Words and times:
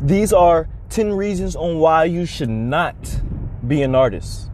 These 0.00 0.32
are 0.32 0.68
10 0.90 1.12
reasons 1.12 1.56
on 1.56 1.78
why 1.78 2.04
you 2.04 2.24
should 2.24 2.48
not 2.48 3.20
be 3.66 3.82
an 3.82 3.94
artist. 3.94 4.50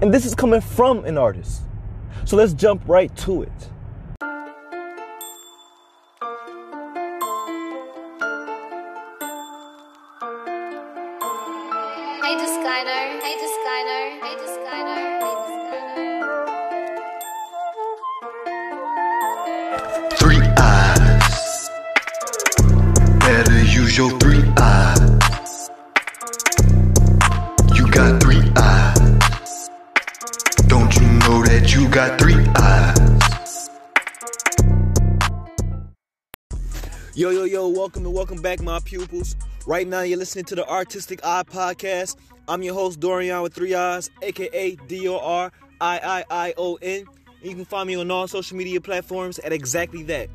And 0.00 0.12
this 0.12 0.24
is 0.24 0.34
coming 0.34 0.60
from 0.60 1.04
an 1.04 1.18
artist. 1.18 1.62
So 2.24 2.36
let's 2.36 2.54
jump 2.54 2.82
right 2.86 3.14
to 3.18 3.42
it. 3.42 3.70
Back, 38.44 38.60
my 38.60 38.78
pupils. 38.80 39.36
Right 39.66 39.88
now, 39.88 40.02
you're 40.02 40.18
listening 40.18 40.44
to 40.44 40.54
the 40.54 40.68
Artistic 40.68 41.24
Eye 41.24 41.44
Podcast. 41.44 42.16
I'm 42.46 42.62
your 42.62 42.74
host, 42.74 43.00
Dorian 43.00 43.40
with 43.40 43.54
three 43.54 43.74
eyes, 43.74 44.10
aka 44.20 44.76
D 44.86 45.08
O 45.08 45.18
R 45.18 45.50
I 45.80 45.98
I 46.30 46.48
I 46.48 46.54
O 46.58 46.74
N. 46.82 47.06
You 47.40 47.54
can 47.54 47.64
find 47.64 47.86
me 47.86 47.94
on 47.96 48.10
all 48.10 48.28
social 48.28 48.58
media 48.58 48.82
platforms 48.82 49.38
at 49.38 49.54
exactly 49.54 50.02
that. 50.02 50.28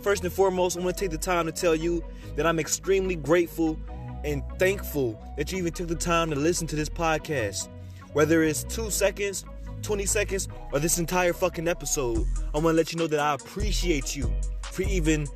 First 0.00 0.24
and 0.24 0.32
foremost, 0.32 0.78
I 0.78 0.80
want 0.80 0.96
to 0.96 1.04
take 1.04 1.10
the 1.10 1.18
time 1.18 1.44
to 1.44 1.52
tell 1.52 1.76
you 1.76 2.02
that 2.36 2.46
I'm 2.46 2.58
extremely 2.58 3.14
grateful 3.14 3.78
and 4.24 4.42
thankful 4.58 5.22
that 5.36 5.52
you 5.52 5.58
even 5.58 5.74
took 5.74 5.88
the 5.88 5.94
time 5.94 6.30
to 6.30 6.36
listen 6.36 6.66
to 6.68 6.76
this 6.76 6.88
podcast. 6.88 7.68
Whether 8.14 8.42
it's 8.42 8.64
two 8.64 8.90
seconds, 8.90 9.44
20 9.82 10.06
seconds, 10.06 10.48
or 10.72 10.78
this 10.78 10.98
entire 10.98 11.34
fucking 11.34 11.68
episode, 11.68 12.26
I 12.54 12.58
want 12.58 12.68
to 12.68 12.72
let 12.78 12.90
you 12.94 12.98
know 12.98 13.06
that 13.08 13.20
I 13.20 13.34
appreciate 13.34 14.16
you 14.16 14.32
for 14.62 14.80
even 14.84 15.26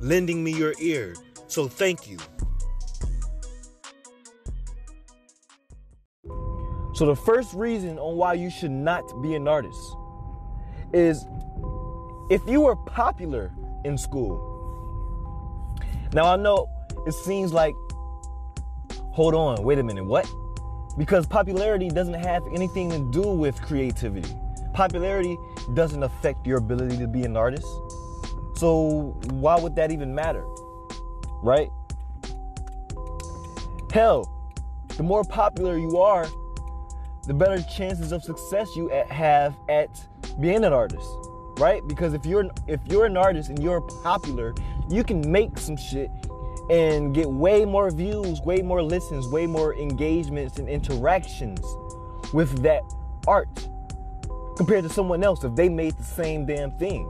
lending 0.00 0.42
me 0.42 0.52
your 0.52 0.72
ear. 0.80 1.14
So 1.54 1.68
thank 1.68 2.10
you. 2.10 2.18
So 6.94 7.06
the 7.06 7.14
first 7.14 7.54
reason 7.54 7.96
on 7.96 8.16
why 8.16 8.34
you 8.34 8.50
should 8.50 8.72
not 8.72 9.04
be 9.22 9.36
an 9.36 9.46
artist 9.46 9.78
is 10.92 11.24
if 12.28 12.40
you 12.48 12.62
were 12.62 12.74
popular 12.74 13.52
in 13.84 13.96
school. 13.96 14.34
Now 16.12 16.24
I 16.24 16.34
know 16.34 16.68
it 17.06 17.14
seems 17.14 17.52
like 17.52 17.76
hold 19.12 19.34
on, 19.36 19.62
wait 19.62 19.78
a 19.78 19.84
minute, 19.84 20.06
what? 20.06 20.28
Because 20.98 21.24
popularity 21.24 21.88
doesn't 21.88 22.14
have 22.14 22.42
anything 22.52 22.90
to 22.90 22.98
do 23.12 23.28
with 23.28 23.62
creativity. 23.62 24.28
Popularity 24.72 25.36
doesn't 25.74 26.02
affect 26.02 26.48
your 26.48 26.58
ability 26.58 26.96
to 26.96 27.06
be 27.06 27.22
an 27.22 27.36
artist. 27.36 27.68
So 28.56 29.16
why 29.30 29.56
would 29.56 29.76
that 29.76 29.92
even 29.92 30.12
matter? 30.12 30.44
Right? 31.44 31.68
Hell, 33.92 34.28
the 34.96 35.02
more 35.02 35.22
popular 35.22 35.78
you 35.78 35.98
are, 35.98 36.26
the 37.26 37.34
better 37.34 37.62
chances 37.62 38.12
of 38.12 38.24
success 38.24 38.74
you 38.74 38.88
have 39.08 39.54
at 39.68 39.88
being 40.40 40.64
an 40.64 40.72
artist, 40.72 41.06
right? 41.58 41.86
Because 41.86 42.14
if 42.14 42.24
you're 42.26 42.50
if 42.66 42.80
you're 42.86 43.04
an 43.04 43.16
artist 43.16 43.50
and 43.50 43.62
you're 43.62 43.82
popular, 44.02 44.54
you 44.88 45.04
can 45.04 45.30
make 45.30 45.58
some 45.58 45.76
shit 45.76 46.10
and 46.70 47.14
get 47.14 47.28
way 47.28 47.64
more 47.64 47.90
views, 47.90 48.40
way 48.40 48.62
more 48.62 48.82
listens, 48.82 49.28
way 49.28 49.46
more 49.46 49.74
engagements 49.74 50.58
and 50.58 50.68
interactions 50.68 51.60
with 52.32 52.62
that 52.62 52.82
art 53.26 53.68
compared 54.56 54.82
to 54.82 54.88
someone 54.88 55.22
else 55.22 55.44
if 55.44 55.54
they 55.54 55.68
made 55.68 55.96
the 55.98 56.04
same 56.04 56.46
damn 56.46 56.70
thing. 56.78 57.06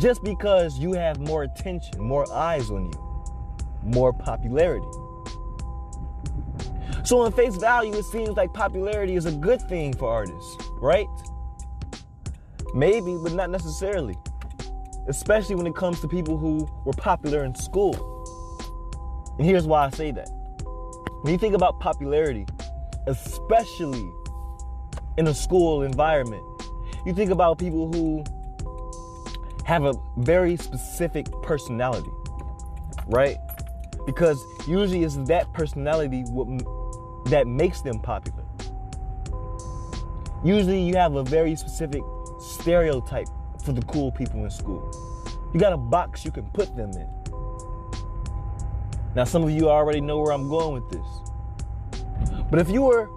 Just 0.00 0.22
because 0.22 0.78
you 0.78 0.92
have 0.92 1.18
more 1.18 1.42
attention, 1.44 2.00
more 2.00 2.30
eyes 2.32 2.70
on 2.70 2.84
you, 2.84 3.09
more 3.82 4.12
popularity. 4.12 4.86
So, 7.04 7.20
on 7.20 7.32
face 7.32 7.56
value, 7.56 7.94
it 7.94 8.04
seems 8.04 8.30
like 8.30 8.52
popularity 8.52 9.16
is 9.16 9.26
a 9.26 9.32
good 9.32 9.60
thing 9.62 9.94
for 9.94 10.10
artists, 10.10 10.56
right? 10.80 11.06
Maybe, 12.74 13.16
but 13.22 13.32
not 13.32 13.50
necessarily. 13.50 14.16
Especially 15.08 15.54
when 15.54 15.66
it 15.66 15.74
comes 15.74 16.00
to 16.00 16.08
people 16.08 16.36
who 16.36 16.68
were 16.84 16.92
popular 16.92 17.44
in 17.44 17.54
school. 17.54 17.96
And 19.38 19.46
here's 19.46 19.66
why 19.66 19.86
I 19.86 19.90
say 19.90 20.12
that. 20.12 20.28
When 21.22 21.32
you 21.32 21.38
think 21.38 21.54
about 21.54 21.80
popularity, 21.80 22.46
especially 23.06 24.08
in 25.16 25.26
a 25.26 25.34
school 25.34 25.82
environment, 25.82 26.44
you 27.06 27.14
think 27.14 27.30
about 27.30 27.58
people 27.58 27.90
who 27.92 28.22
have 29.64 29.84
a 29.84 29.94
very 30.18 30.56
specific 30.56 31.26
personality, 31.42 32.10
right? 33.06 33.36
Because 34.06 34.44
usually 34.66 35.04
it's 35.04 35.16
that 35.28 35.52
personality 35.52 36.24
that 37.26 37.46
makes 37.46 37.80
them 37.82 38.00
popular. 38.00 38.44
Usually 40.42 40.82
you 40.82 40.96
have 40.96 41.14
a 41.14 41.22
very 41.22 41.54
specific 41.54 42.02
stereotype 42.40 43.28
for 43.64 43.72
the 43.72 43.82
cool 43.82 44.10
people 44.10 44.42
in 44.44 44.50
school. 44.50 44.90
You 45.52 45.60
got 45.60 45.72
a 45.72 45.76
box 45.76 46.24
you 46.24 46.30
can 46.30 46.44
put 46.50 46.74
them 46.76 46.90
in. 46.92 47.08
Now, 49.14 49.24
some 49.24 49.42
of 49.42 49.50
you 49.50 49.68
already 49.68 50.00
know 50.00 50.20
where 50.20 50.32
I'm 50.32 50.48
going 50.48 50.74
with 50.74 50.90
this. 50.90 51.06
But 52.50 52.60
if 52.60 52.70
you 52.70 52.82
were 52.82 53.08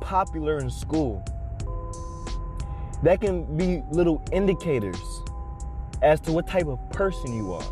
popular 0.00 0.58
in 0.58 0.70
school, 0.70 1.22
that 3.02 3.20
can 3.20 3.56
be 3.56 3.82
little 3.90 4.22
indicators 4.32 5.22
as 6.02 6.20
to 6.20 6.32
what 6.32 6.46
type 6.46 6.66
of 6.66 6.78
person 6.90 7.34
you 7.34 7.52
are. 7.52 7.62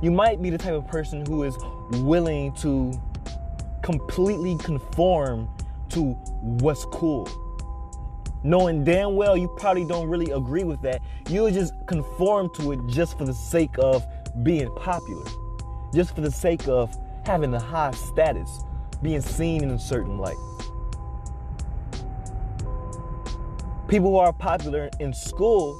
You 0.00 0.10
might 0.10 0.40
be 0.40 0.50
the 0.50 0.58
type 0.58 0.74
of 0.74 0.86
person 0.86 1.26
who 1.26 1.42
is 1.42 1.56
willing 1.90 2.52
to 2.54 2.92
completely 3.82 4.56
conform 4.56 5.48
to 5.90 6.12
what's 6.42 6.84
cool. 6.86 7.28
Knowing 8.42 8.84
damn 8.84 9.16
well 9.16 9.36
you 9.36 9.48
probably 9.58 9.84
don't 9.84 10.08
really 10.08 10.30
agree 10.30 10.64
with 10.64 10.80
that. 10.82 11.02
You'll 11.28 11.50
just 11.50 11.74
conform 11.86 12.50
to 12.54 12.72
it 12.72 12.80
just 12.88 13.18
for 13.18 13.24
the 13.24 13.34
sake 13.34 13.74
of 13.78 14.06
being 14.42 14.74
popular, 14.76 15.24
just 15.92 16.14
for 16.14 16.20
the 16.20 16.30
sake 16.30 16.66
of 16.68 16.96
having 17.26 17.52
a 17.52 17.60
high 17.60 17.90
status, 17.90 18.64
being 19.02 19.20
seen 19.20 19.62
in 19.62 19.70
a 19.70 19.78
certain 19.78 20.18
light. 20.18 20.36
People 23.88 24.10
who 24.10 24.16
are 24.16 24.32
popular 24.32 24.88
in 25.00 25.12
school 25.12 25.76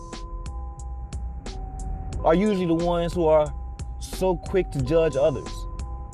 are 2.24 2.34
usually 2.34 2.66
the 2.66 2.74
ones 2.74 3.14
who 3.14 3.24
are 3.24 3.54
so 4.00 4.36
quick 4.36 4.70
to 4.72 4.82
judge 4.82 5.16
others, 5.16 5.48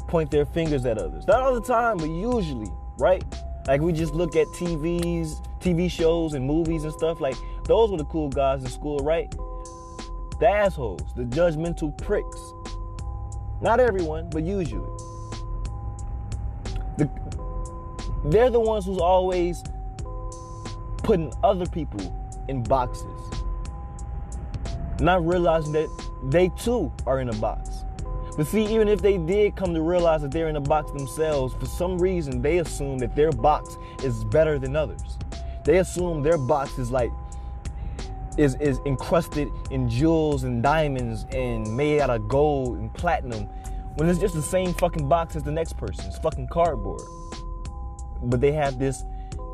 point 0.07 0.31
their 0.31 0.47
fingers 0.47 0.85
at 0.87 0.99
others. 0.99 1.27
Not 1.27 1.43
all 1.43 1.55
the 1.55 1.67
time, 1.67 1.99
but 1.99 2.09
usually, 2.09 2.71
right? 2.99 3.25
Like 3.67 3.81
we 3.81 3.93
just 3.93 4.15
look 4.15 4.37
at 4.37 4.47
TVs, 4.49 5.45
TV 5.61 5.91
shows 5.91 6.35
and 6.35 6.47
movies 6.47 6.85
and 6.85 6.93
stuff. 6.93 7.21
Like 7.21 7.37
those 7.65 7.91
were 7.91 7.99
the 7.99 8.05
cool 8.05 8.29
guys 8.29 8.63
in 8.63 8.71
school, 8.71 8.99
right? 8.99 9.31
The 10.39 10.49
assholes, 10.49 11.03
the 11.15 11.25
judgmental 11.25 11.97
pricks. 11.99 12.53
Not 13.61 13.81
everyone, 13.81 14.29
but 14.31 14.43
usually. 14.43 14.89
The, 16.99 17.11
they're 18.27 18.51
the 18.51 18.61
ones 18.61 18.85
who's 18.85 18.99
always 18.99 19.63
putting 20.99 21.33
other 21.43 21.67
people 21.67 22.45
in 22.49 22.63
boxes 22.63 23.27
not 25.01 25.27
realizing 25.27 25.73
that 25.73 25.89
they 26.25 26.49
too 26.51 26.93
are 27.07 27.21
in 27.21 27.29
a 27.29 27.35
box. 27.35 27.76
But 28.37 28.47
see, 28.47 28.67
even 28.67 28.89
if 28.89 29.01
they 29.01 29.17
did 29.17 29.57
come 29.57 29.73
to 29.73 29.81
realize 29.81 30.23
that 30.23 30.31
they're 30.31 30.49
in 30.49 30.57
a 30.57 30.61
box 30.61 30.91
themselves, 30.91 31.55
for 31.55 31.67
some 31.67 31.99
reason 31.99 32.43
they 32.43 32.59
assume 32.59 32.99
that 32.99 33.17
their 33.17 33.33
box 33.33 33.77
is 34.03 34.25
better 34.25 34.59
than 34.59 34.77
others. 34.77 35.19
They 35.65 35.79
assume 35.79 36.23
their 36.23 36.39
box 36.39 36.79
is 36.79 36.91
like 36.91 37.11
is 38.37 38.55
is 38.57 38.79
encrusted 38.85 39.49
in 39.71 39.89
jewels 39.89 40.45
and 40.45 40.63
diamonds 40.63 41.25
and 41.33 41.75
made 41.75 42.01
out 42.01 42.11
of 42.11 42.29
gold 42.29 42.77
and 42.77 42.93
platinum 42.93 43.45
when 43.95 44.09
it's 44.09 44.19
just 44.19 44.35
the 44.35 44.43
same 44.43 44.75
fucking 44.75 45.09
box 45.09 45.37
as 45.37 45.43
the 45.43 45.51
next 45.51 45.79
person's 45.79 46.19
fucking 46.19 46.49
cardboard. 46.49 47.01
But 48.23 48.43
they 48.43 48.53
have 48.53 48.79
this 48.79 49.05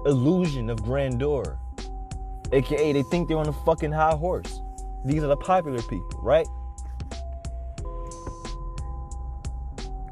illusion 0.07 0.69
of 0.69 0.83
grandeur. 0.83 1.59
AKA 2.53 2.93
they 2.93 3.03
think 3.05 3.29
they're 3.29 3.39
on 3.39 3.49
a 3.49 3.53
fucking 3.53 3.93
high 3.93 4.17
horse. 4.17 4.61
These 5.05 5.23
are 5.23 5.29
the 5.29 5.37
popular 5.37 5.81
people, 5.83 6.21
right? 6.21 6.47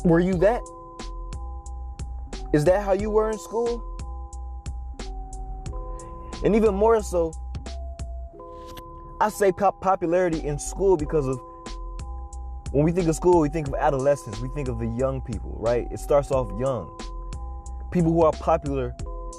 Were 0.05 0.21
you 0.21 0.35
that? 0.39 0.63
Is 2.53 2.65
that 2.65 2.85
how 2.85 2.93
you 2.93 3.11
were 3.11 3.31
in 3.31 3.39
school? 3.39 3.85
And 6.45 6.57
even 6.57 6.75
more 6.75 7.03
so, 7.03 7.33
I 9.21 9.29
say 9.29 9.53
pop- 9.53 9.81
popularity 9.81 10.47
in 10.47 10.59
school 10.59 10.97
because 10.97 11.27
of 11.27 11.39
When 12.73 12.85
we 12.85 12.93
think 12.93 13.09
of 13.09 13.17
school, 13.17 13.41
we 13.41 13.49
think 13.49 13.67
of 13.67 13.75
adolescence, 13.75 14.39
we 14.41 14.49
think 14.51 14.69
of 14.69 14.79
the 14.79 14.87
young 14.87 15.21
people, 15.21 15.57
right? 15.59 15.89
It 15.91 15.99
starts 15.99 16.31
off 16.31 16.49
young. 16.61 16.89
People 17.91 18.13
who 18.13 18.23
are 18.23 18.33
popular 18.33 18.95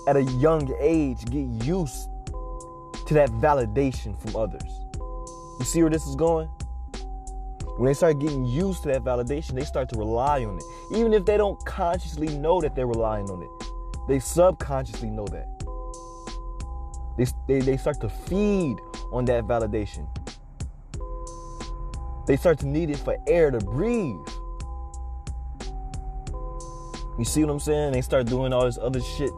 at 0.05 0.17
a 0.17 0.23
young 0.23 0.69
age 0.81 1.23
get 1.25 1.47
used 1.65 2.09
to 3.07 3.13
that 3.13 3.29
validation 3.39 4.19
from 4.19 4.35
others. 4.35 4.69
You 5.59 5.65
see 5.65 5.81
where 5.81 5.89
this 5.89 6.05
is 6.05 6.15
going? 6.15 6.49
When 7.81 7.87
they 7.87 7.95
start 7.95 8.19
getting 8.19 8.45
used 8.45 8.83
to 8.83 8.89
that 8.89 9.03
validation, 9.03 9.53
they 9.53 9.65
start 9.65 9.89
to 9.89 9.97
rely 9.97 10.45
on 10.45 10.57
it. 10.57 10.63
Even 10.91 11.13
if 11.15 11.25
they 11.25 11.35
don't 11.35 11.59
consciously 11.65 12.27
know 12.37 12.61
that 12.61 12.75
they're 12.75 12.85
relying 12.85 13.27
on 13.31 13.41
it, 13.41 13.49
they 14.07 14.19
subconsciously 14.19 15.09
know 15.09 15.25
that. 15.25 15.47
They, 17.17 17.25
they, 17.47 17.65
they 17.65 17.77
start 17.77 17.99
to 18.01 18.09
feed 18.09 18.77
on 19.11 19.25
that 19.25 19.45
validation. 19.45 20.07
They 22.27 22.37
start 22.37 22.59
to 22.59 22.67
need 22.67 22.91
it 22.91 22.99
for 22.99 23.17
air 23.27 23.49
to 23.49 23.57
breathe. 23.57 24.27
You 27.17 27.25
see 27.25 27.43
what 27.43 27.51
I'm 27.51 27.59
saying? 27.59 27.93
They 27.93 28.01
start 28.01 28.27
doing 28.27 28.53
all 28.53 28.65
this 28.65 28.77
other 28.77 29.01
shit, 29.01 29.31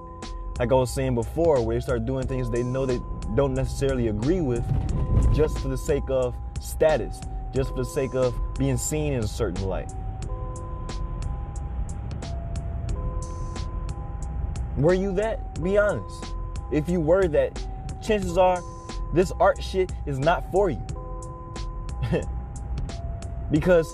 like 0.59 0.69
I 0.69 0.75
was 0.75 0.93
saying 0.93 1.15
before, 1.15 1.65
where 1.65 1.77
they 1.77 1.81
start 1.81 2.05
doing 2.05 2.27
things 2.27 2.49
they 2.49 2.61
know 2.61 2.85
they 2.85 2.99
don't 3.35 3.53
necessarily 3.53 4.09
agree 4.09 4.41
with 4.41 4.65
just 5.33 5.59
for 5.59 5.69
the 5.69 5.77
sake 5.77 6.09
of 6.09 6.35
status, 6.59 7.21
just 7.53 7.71
for 7.71 7.77
the 7.77 7.85
sake 7.85 8.15
of 8.15 8.33
being 8.57 8.77
seen 8.77 9.13
in 9.13 9.23
a 9.23 9.27
certain 9.27 9.67
light. 9.67 9.91
Were 14.77 14.93
you 14.93 15.13
that? 15.13 15.61
Be 15.63 15.77
honest. 15.77 16.33
If 16.71 16.89
you 16.89 16.99
were 16.99 17.27
that, 17.27 17.63
chances 18.01 18.37
are 18.37 18.61
this 19.13 19.31
art 19.39 19.61
shit 19.61 19.91
is 20.05 20.17
not 20.17 20.51
for 20.51 20.69
you. 20.69 20.81
because 23.51 23.93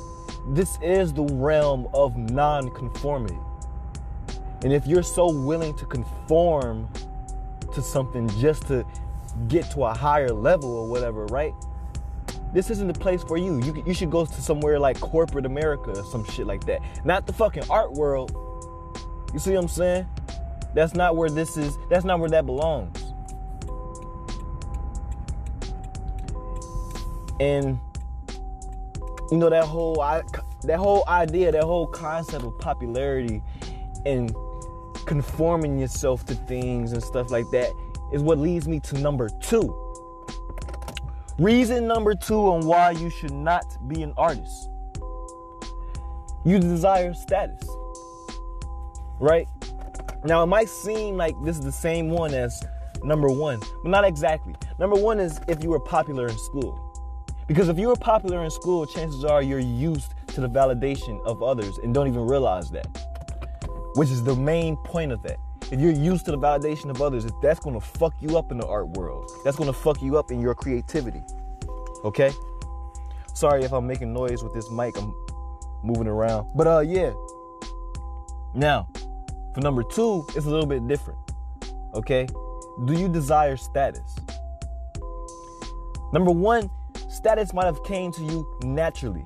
this 0.50 0.78
is 0.82 1.14
the 1.14 1.24
realm 1.24 1.88
of 1.94 2.18
non-conformity. 2.18 3.38
And 4.64 4.74
if 4.74 4.88
you're 4.88 5.04
so 5.04 5.32
willing 5.32 5.76
to 5.78 5.86
conform 5.86 6.90
to 7.74 7.82
something 7.82 8.30
just 8.40 8.68
to 8.68 8.86
get 9.48 9.70
to 9.72 9.84
a 9.84 9.94
higher 9.94 10.30
level 10.30 10.72
or 10.72 10.88
whatever, 10.88 11.26
right? 11.28 11.54
This 12.54 12.72
isn't 12.72 12.88
the 12.88 13.00
place 13.00 13.24
for 13.24 13.38
you. 13.38 13.62
You, 13.62 13.84
you 13.86 13.94
should 13.94 14.10
go 14.10 14.26
to 14.26 14.42
somewhere 14.42 14.80
like 14.80 15.00
corporate 15.00 15.46
America 15.46 15.92
or 15.92 16.04
some 16.04 16.26
shit 16.26 16.48
like 16.48 16.66
that. 16.66 16.82
Not 17.06 17.28
the 17.28 17.34
fucking 17.34 17.64
art 17.70 17.94
world. 17.94 18.32
You 19.34 19.40
see 19.40 19.54
what 19.54 19.62
I'm 19.62 19.68
saying? 19.68 20.08
That's 20.74 20.94
not 20.94 21.16
where 21.16 21.30
this 21.30 21.58
is, 21.58 21.78
that's 21.90 22.06
not 22.06 22.20
where 22.20 22.30
that 22.30 22.46
belongs. 22.46 22.98
And 27.40 27.80
you 29.32 29.38
know 29.38 29.50
that 29.50 29.64
whole 29.64 29.96
that 30.64 30.78
whole 30.78 31.04
idea, 31.08 31.52
that 31.52 31.64
whole 31.64 31.88
concept 31.88 32.44
of 32.44 32.58
popularity 32.60 33.42
and 34.06 34.34
conforming 35.06 35.80
yourself 35.80 36.26
to 36.26 36.36
things 36.36 36.92
and 36.92 37.02
stuff 37.02 37.32
like 37.32 37.50
that 37.52 37.72
is 38.12 38.22
what 38.22 38.38
leads 38.38 38.68
me 38.68 38.80
to 38.82 38.98
number 39.00 39.30
2. 39.30 39.89
Reason 41.40 41.88
number 41.88 42.16
2 42.16 42.36
on 42.36 42.66
why 42.66 42.92
you 42.92 43.10
should 43.10 43.32
not 43.32 43.64
be 43.88 44.04
an 44.04 44.14
artist. 44.18 44.70
You 46.44 46.60
desire 46.60 47.14
status. 47.14 47.66
Right? 49.22 49.48
Now, 50.26 50.44
it 50.44 50.48
might 50.48 50.68
seem 50.68 51.16
like 51.16 51.34
this 51.46 51.58
is 51.58 51.64
the 51.64 51.72
same 51.72 52.10
one 52.10 52.34
as 52.34 52.62
number 53.06 53.30
1, 53.30 53.58
but 53.84 53.90
not 53.90 54.04
exactly. 54.04 54.54
Number 54.80 54.98
1 54.98 55.22
is 55.22 55.40
if 55.48 55.64
you 55.64 55.70
were 55.70 55.80
popular 55.80 56.28
in 56.28 56.38
school. 56.38 56.78
Because 57.48 57.70
if 57.70 57.80
you 57.80 57.88
were 57.88 57.96
popular 57.96 58.44
in 58.44 58.52
school, 58.52 58.86
chances 58.86 59.24
are 59.24 59.42
you're 59.42 59.60
used 59.60 60.14
to 60.28 60.42
the 60.42 60.50
validation 60.50 61.24
of 61.26 61.42
others 61.42 61.78
and 61.78 61.94
don't 61.94 62.10
even 62.10 62.28
realize 62.28 62.70
that. 62.72 62.86
Which 63.96 64.10
is 64.10 64.26
the 64.26 64.36
main 64.36 64.76
point 64.76 65.14
of 65.14 65.24
that. 65.24 65.38
If 65.72 65.80
you're 65.80 65.92
used 65.92 66.26
to 66.26 66.32
the 66.32 66.38
validation 66.38 66.90
of 66.90 67.00
others, 67.02 67.28
that's 67.42 67.60
gonna 67.60 67.80
fuck 67.80 68.14
you 68.20 68.38
up 68.38 68.52
in 68.52 68.58
the 68.58 68.66
art 68.66 68.90
world. 68.90 69.32
That's 69.44 69.56
gonna 69.56 69.74
fuck 69.74 70.02
you 70.02 70.18
up 70.18 70.32
in 70.32 70.42
your 70.42 70.56
creativity. 70.56 71.22
Okay? 72.04 72.32
Sorry 73.36 73.64
if 73.64 73.72
I'm 73.72 73.86
making 73.86 74.12
noise 74.12 74.44
with 74.44 74.54
this 74.54 74.72
mic. 74.72 74.98
I'm 74.98 75.14
moving 75.84 76.08
around. 76.08 76.48
But 76.56 76.68
uh 76.68 76.80
yeah. 76.80 77.14
Now, 78.56 78.88
for 79.54 79.62
number 79.62 79.84
two, 79.84 80.26
it's 80.36 80.48
a 80.48 80.50
little 80.50 80.66
bit 80.66 80.88
different. 80.88 81.20
Okay? 81.94 82.28
Do 82.86 82.94
you 82.94 83.08
desire 83.08 83.56
status? 83.56 84.16
Number 86.12 86.32
one, 86.32 86.70
status 87.10 87.54
might 87.54 87.66
have 87.66 87.84
came 87.84 88.12
to 88.14 88.24
you 88.24 88.58
naturally. 88.64 89.24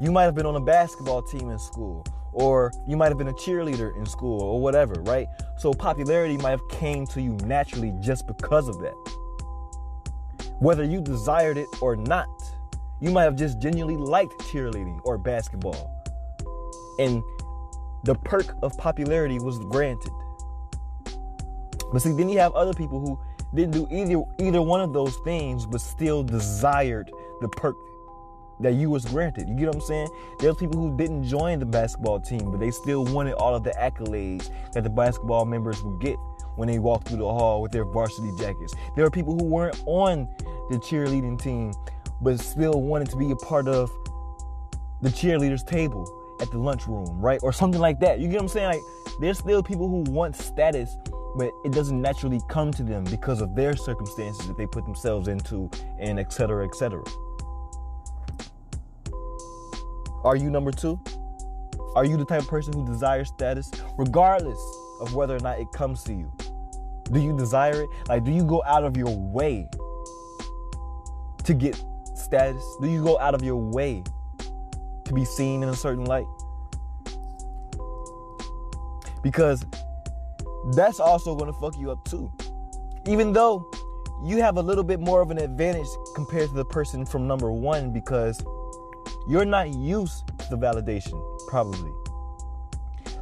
You 0.00 0.12
might 0.12 0.24
have 0.24 0.34
been 0.34 0.46
on 0.46 0.56
a 0.56 0.60
basketball 0.60 1.22
team 1.22 1.48
in 1.48 1.58
school, 1.58 2.04
or 2.32 2.72
you 2.86 2.96
might 2.96 3.08
have 3.08 3.18
been 3.18 3.28
a 3.28 3.34
cheerleader 3.34 3.96
in 3.96 4.06
school, 4.06 4.40
or 4.40 4.60
whatever, 4.60 5.00
right? 5.02 5.26
So 5.58 5.72
popularity 5.72 6.36
might 6.36 6.50
have 6.50 6.68
came 6.70 7.06
to 7.08 7.20
you 7.20 7.32
naturally 7.44 7.92
just 8.00 8.26
because 8.26 8.68
of 8.68 8.78
that. 8.80 8.94
Whether 10.60 10.84
you 10.84 11.00
desired 11.00 11.56
it 11.56 11.68
or 11.80 11.96
not, 11.96 12.28
you 13.00 13.10
might 13.10 13.24
have 13.24 13.36
just 13.36 13.58
genuinely 13.60 13.96
liked 13.96 14.38
cheerleading 14.40 15.00
or 15.04 15.16
basketball. 15.16 15.96
And 16.98 17.22
the 18.04 18.14
perk 18.14 18.54
of 18.62 18.76
popularity 18.76 19.38
was 19.38 19.58
granted. 19.58 20.12
But 21.92 22.02
see, 22.02 22.12
then 22.12 22.28
you 22.28 22.38
have 22.38 22.52
other 22.52 22.74
people 22.74 23.00
who 23.00 23.18
didn't 23.54 23.72
do 23.72 23.88
either 23.90 24.22
either 24.38 24.62
one 24.62 24.80
of 24.80 24.92
those 24.92 25.16
things, 25.24 25.66
but 25.66 25.80
still 25.80 26.22
desired 26.22 27.10
the 27.40 27.48
perk 27.48 27.74
that 28.60 28.74
you 28.74 28.90
was 28.90 29.04
granted. 29.04 29.48
You 29.48 29.54
get 29.54 29.66
what 29.66 29.76
I'm 29.76 29.80
saying? 29.80 30.08
There's 30.38 30.56
people 30.56 30.78
who 30.78 30.96
didn't 30.96 31.24
join 31.24 31.58
the 31.58 31.66
basketball 31.66 32.20
team, 32.20 32.50
but 32.50 32.60
they 32.60 32.70
still 32.70 33.04
wanted 33.04 33.34
all 33.34 33.54
of 33.54 33.64
the 33.64 33.70
accolades 33.70 34.50
that 34.72 34.84
the 34.84 34.90
basketball 34.90 35.44
members 35.44 35.82
would 35.82 36.00
get 36.00 36.16
when 36.56 36.68
they 36.68 36.78
walked 36.78 37.08
through 37.08 37.18
the 37.18 37.24
hall 37.24 37.62
with 37.62 37.72
their 37.72 37.84
varsity 37.84 38.30
jackets. 38.38 38.74
There 38.96 39.04
are 39.04 39.10
people 39.10 39.38
who 39.38 39.44
weren't 39.44 39.80
on 39.86 40.28
the 40.70 40.78
cheerleading 40.78 41.40
team, 41.40 41.72
but 42.20 42.38
still 42.38 42.80
wanted 42.82 43.08
to 43.10 43.16
be 43.16 43.30
a 43.30 43.36
part 43.36 43.66
of 43.66 43.90
the 45.00 45.08
cheerleaders 45.08 45.66
table 45.66 46.36
at 46.40 46.50
the 46.50 46.58
lunchroom, 46.58 47.18
right? 47.20 47.40
Or 47.42 47.52
something 47.52 47.80
like 47.80 48.00
that. 48.00 48.18
You 48.20 48.28
get 48.28 48.36
what 48.36 48.42
I'm 48.42 48.48
saying? 48.48 48.66
Like 48.66 48.82
there's 49.20 49.38
still 49.38 49.62
people 49.62 49.88
who 49.88 50.10
want 50.10 50.36
status 50.36 50.96
but 51.36 51.52
it 51.64 51.72
doesn't 51.72 52.00
naturally 52.00 52.40
come 52.48 52.72
to 52.72 52.82
them 52.82 53.04
because 53.04 53.40
of 53.40 53.54
their 53.54 53.76
circumstances 53.76 54.46
that 54.48 54.56
they 54.56 54.66
put 54.66 54.84
themselves 54.84 55.28
into 55.28 55.70
and 55.98 56.18
etc 56.18 56.66
etc 56.66 57.02
are 60.24 60.36
you 60.36 60.50
number 60.50 60.70
two? 60.70 61.00
Are 61.96 62.04
you 62.04 62.16
the 62.16 62.24
type 62.24 62.42
of 62.42 62.48
person 62.48 62.72
who 62.72 62.86
desires 62.86 63.28
status 63.28 63.70
regardless 63.96 64.60
of 65.00 65.14
whether 65.14 65.34
or 65.34 65.40
not 65.40 65.58
it 65.58 65.70
comes 65.72 66.02
to 66.04 66.12
you? 66.12 66.32
Do 67.10 67.20
you 67.20 67.36
desire 67.36 67.82
it? 67.82 67.88
Like 68.08 68.24
do 68.24 68.30
you 68.30 68.44
go 68.44 68.62
out 68.66 68.84
of 68.84 68.96
your 68.96 69.16
way 69.16 69.68
to 71.44 71.54
get 71.54 71.82
status? 72.14 72.62
Do 72.80 72.88
you 72.88 73.02
go 73.02 73.18
out 73.18 73.34
of 73.34 73.42
your 73.42 73.56
way 73.56 74.04
to 75.04 75.12
be 75.12 75.24
seen 75.24 75.62
in 75.62 75.68
a 75.68 75.74
certain 75.74 76.04
light? 76.04 76.26
Because 79.22 79.64
that's 80.74 81.00
also 81.00 81.34
going 81.34 81.52
to 81.52 81.58
fuck 81.58 81.76
you 81.78 81.90
up 81.90 82.04
too. 82.04 82.32
Even 83.06 83.32
though 83.32 83.70
you 84.22 84.36
have 84.42 84.58
a 84.58 84.62
little 84.62 84.84
bit 84.84 85.00
more 85.00 85.22
of 85.22 85.30
an 85.30 85.38
advantage 85.38 85.88
compared 86.14 86.50
to 86.50 86.54
the 86.54 86.64
person 86.64 87.06
from 87.06 87.26
number 87.26 87.50
one 87.50 87.90
because 87.90 88.42
you're 89.30 89.44
not 89.44 89.72
used 89.72 90.26
to 90.48 90.56
validation, 90.56 91.22
probably. 91.46 91.92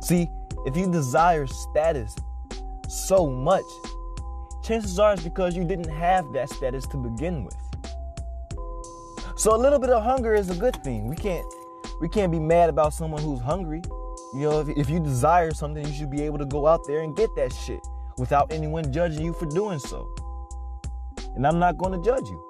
See, 0.00 0.26
if 0.64 0.74
you 0.74 0.90
desire 0.90 1.46
status 1.46 2.16
so 2.88 3.26
much, 3.26 3.64
chances 4.64 4.98
are 4.98 5.12
it's 5.12 5.22
because 5.22 5.54
you 5.54 5.64
didn't 5.64 5.90
have 5.90 6.32
that 6.32 6.48
status 6.48 6.86
to 6.86 6.96
begin 6.96 7.44
with. 7.44 7.56
So 9.36 9.54
a 9.54 9.58
little 9.58 9.78
bit 9.78 9.90
of 9.90 10.02
hunger 10.02 10.34
is 10.34 10.48
a 10.48 10.54
good 10.54 10.82
thing. 10.82 11.06
We 11.08 11.14
can't 11.14 11.44
we 12.00 12.08
can't 12.08 12.32
be 12.32 12.38
mad 12.38 12.70
about 12.70 12.94
someone 12.94 13.22
who's 13.22 13.40
hungry. 13.40 13.82
You 14.32 14.40
know, 14.40 14.60
if, 14.60 14.68
if 14.70 14.88
you 14.88 15.00
desire 15.00 15.52
something, 15.52 15.86
you 15.86 15.92
should 15.92 16.10
be 16.10 16.22
able 16.22 16.38
to 16.38 16.46
go 16.46 16.66
out 16.66 16.80
there 16.86 17.00
and 17.02 17.14
get 17.14 17.28
that 17.36 17.52
shit 17.52 17.80
without 18.16 18.50
anyone 18.50 18.90
judging 18.92 19.24
you 19.24 19.34
for 19.34 19.46
doing 19.46 19.78
so. 19.78 20.08
And 21.34 21.46
I'm 21.46 21.58
not 21.58 21.76
going 21.76 21.92
to 21.92 22.04
judge 22.04 22.26
you. 22.28 22.48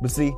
But 0.00 0.10
see, 0.10 0.32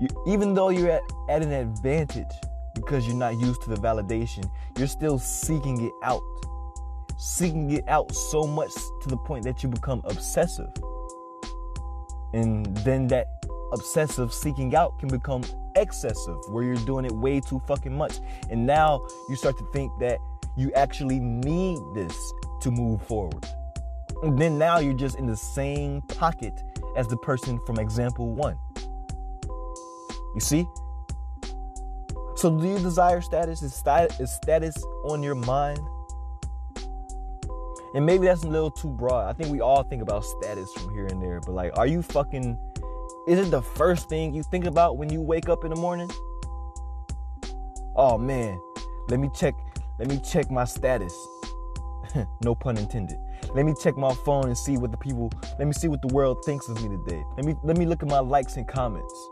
you, 0.00 0.08
even 0.26 0.54
though 0.54 0.70
you're 0.70 0.90
at, 0.90 1.02
at 1.28 1.42
an 1.42 1.52
advantage 1.52 2.32
because 2.74 3.06
you're 3.06 3.16
not 3.16 3.38
used 3.38 3.62
to 3.62 3.70
the 3.70 3.76
validation, 3.76 4.50
you're 4.78 4.86
still 4.86 5.18
seeking 5.18 5.84
it 5.84 5.92
out. 6.02 6.22
Seeking 7.18 7.70
it 7.70 7.86
out 7.86 8.14
so 8.14 8.46
much 8.46 8.72
to 9.02 9.08
the 9.08 9.16
point 9.16 9.44
that 9.44 9.62
you 9.62 9.68
become 9.68 10.00
obsessive. 10.04 10.70
And 12.32 12.74
then 12.78 13.08
that 13.08 13.26
obsessive 13.72 14.32
seeking 14.32 14.74
out 14.74 14.98
can 14.98 15.08
become 15.08 15.42
excessive, 15.76 16.36
where 16.48 16.64
you're 16.64 16.76
doing 16.76 17.04
it 17.04 17.12
way 17.12 17.40
too 17.40 17.60
fucking 17.66 17.94
much. 17.94 18.20
And 18.48 18.66
now 18.66 19.06
you 19.28 19.36
start 19.36 19.58
to 19.58 19.66
think 19.72 19.92
that 20.00 20.18
you 20.56 20.72
actually 20.72 21.20
need 21.20 21.78
this 21.94 22.16
to 22.62 22.70
move 22.70 23.02
forward. 23.02 23.44
And 24.22 24.38
then 24.38 24.56
now 24.56 24.78
you're 24.78 24.94
just 24.94 25.18
in 25.18 25.26
the 25.26 25.36
same 25.36 26.00
pocket 26.02 26.62
as 26.96 27.06
the 27.06 27.16
person 27.18 27.58
from 27.66 27.78
example 27.78 28.32
one. 28.32 28.58
You 30.34 30.40
see? 30.40 30.66
So 32.36 32.58
do 32.58 32.66
you 32.66 32.78
desire 32.78 33.20
status? 33.20 33.62
Is 33.62 33.74
status, 33.74 34.84
on 35.04 35.22
your 35.22 35.34
mind? 35.34 35.80
And 37.94 38.06
maybe 38.06 38.26
that's 38.26 38.44
a 38.44 38.48
little 38.48 38.70
too 38.70 38.88
broad. 38.88 39.28
I 39.28 39.32
think 39.32 39.50
we 39.50 39.60
all 39.60 39.82
think 39.82 40.00
about 40.00 40.24
status 40.24 40.72
from 40.72 40.94
here 40.94 41.06
and 41.06 41.20
there, 41.20 41.40
but 41.40 41.52
like, 41.52 41.76
are 41.76 41.86
you 41.86 42.02
fucking? 42.02 42.56
Is 43.26 43.38
it 43.38 43.50
the 43.50 43.62
first 43.62 44.08
thing 44.08 44.32
you 44.32 44.42
think 44.42 44.64
about 44.64 44.96
when 44.96 45.12
you 45.12 45.20
wake 45.20 45.48
up 45.48 45.64
in 45.64 45.70
the 45.70 45.76
morning? 45.76 46.10
Oh 47.96 48.16
man, 48.16 48.58
let 49.08 49.20
me 49.20 49.28
check. 49.34 49.54
Let 49.98 50.08
me 50.08 50.18
check 50.18 50.50
my 50.50 50.64
status. 50.64 51.14
no 52.42 52.54
pun 52.54 52.78
intended. 52.78 53.18
Let 53.54 53.66
me 53.66 53.74
check 53.82 53.96
my 53.96 54.14
phone 54.24 54.46
and 54.46 54.56
see 54.56 54.78
what 54.78 54.92
the 54.92 54.96
people. 54.96 55.30
Let 55.58 55.66
me 55.66 55.72
see 55.72 55.88
what 55.88 56.00
the 56.00 56.14
world 56.14 56.44
thinks 56.44 56.68
of 56.68 56.80
me 56.82 56.88
today. 56.88 57.22
Let 57.36 57.44
me 57.44 57.54
let 57.64 57.76
me 57.76 57.86
look 57.86 58.02
at 58.02 58.08
my 58.08 58.20
likes 58.20 58.56
and 58.56 58.66
comments. 58.66 59.28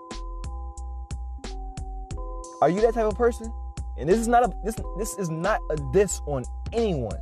Are 2.60 2.68
you 2.68 2.80
that 2.80 2.94
type 2.94 3.04
of 3.04 3.16
person? 3.16 3.52
And 3.96 4.08
this 4.08 4.18
is 4.18 4.28
not 4.28 4.44
a 4.44 4.52
this 4.64 4.76
this 4.96 5.18
is 5.18 5.30
not 5.30 5.60
a 5.70 5.76
diss 5.92 6.20
on 6.26 6.44
anyone. 6.72 7.18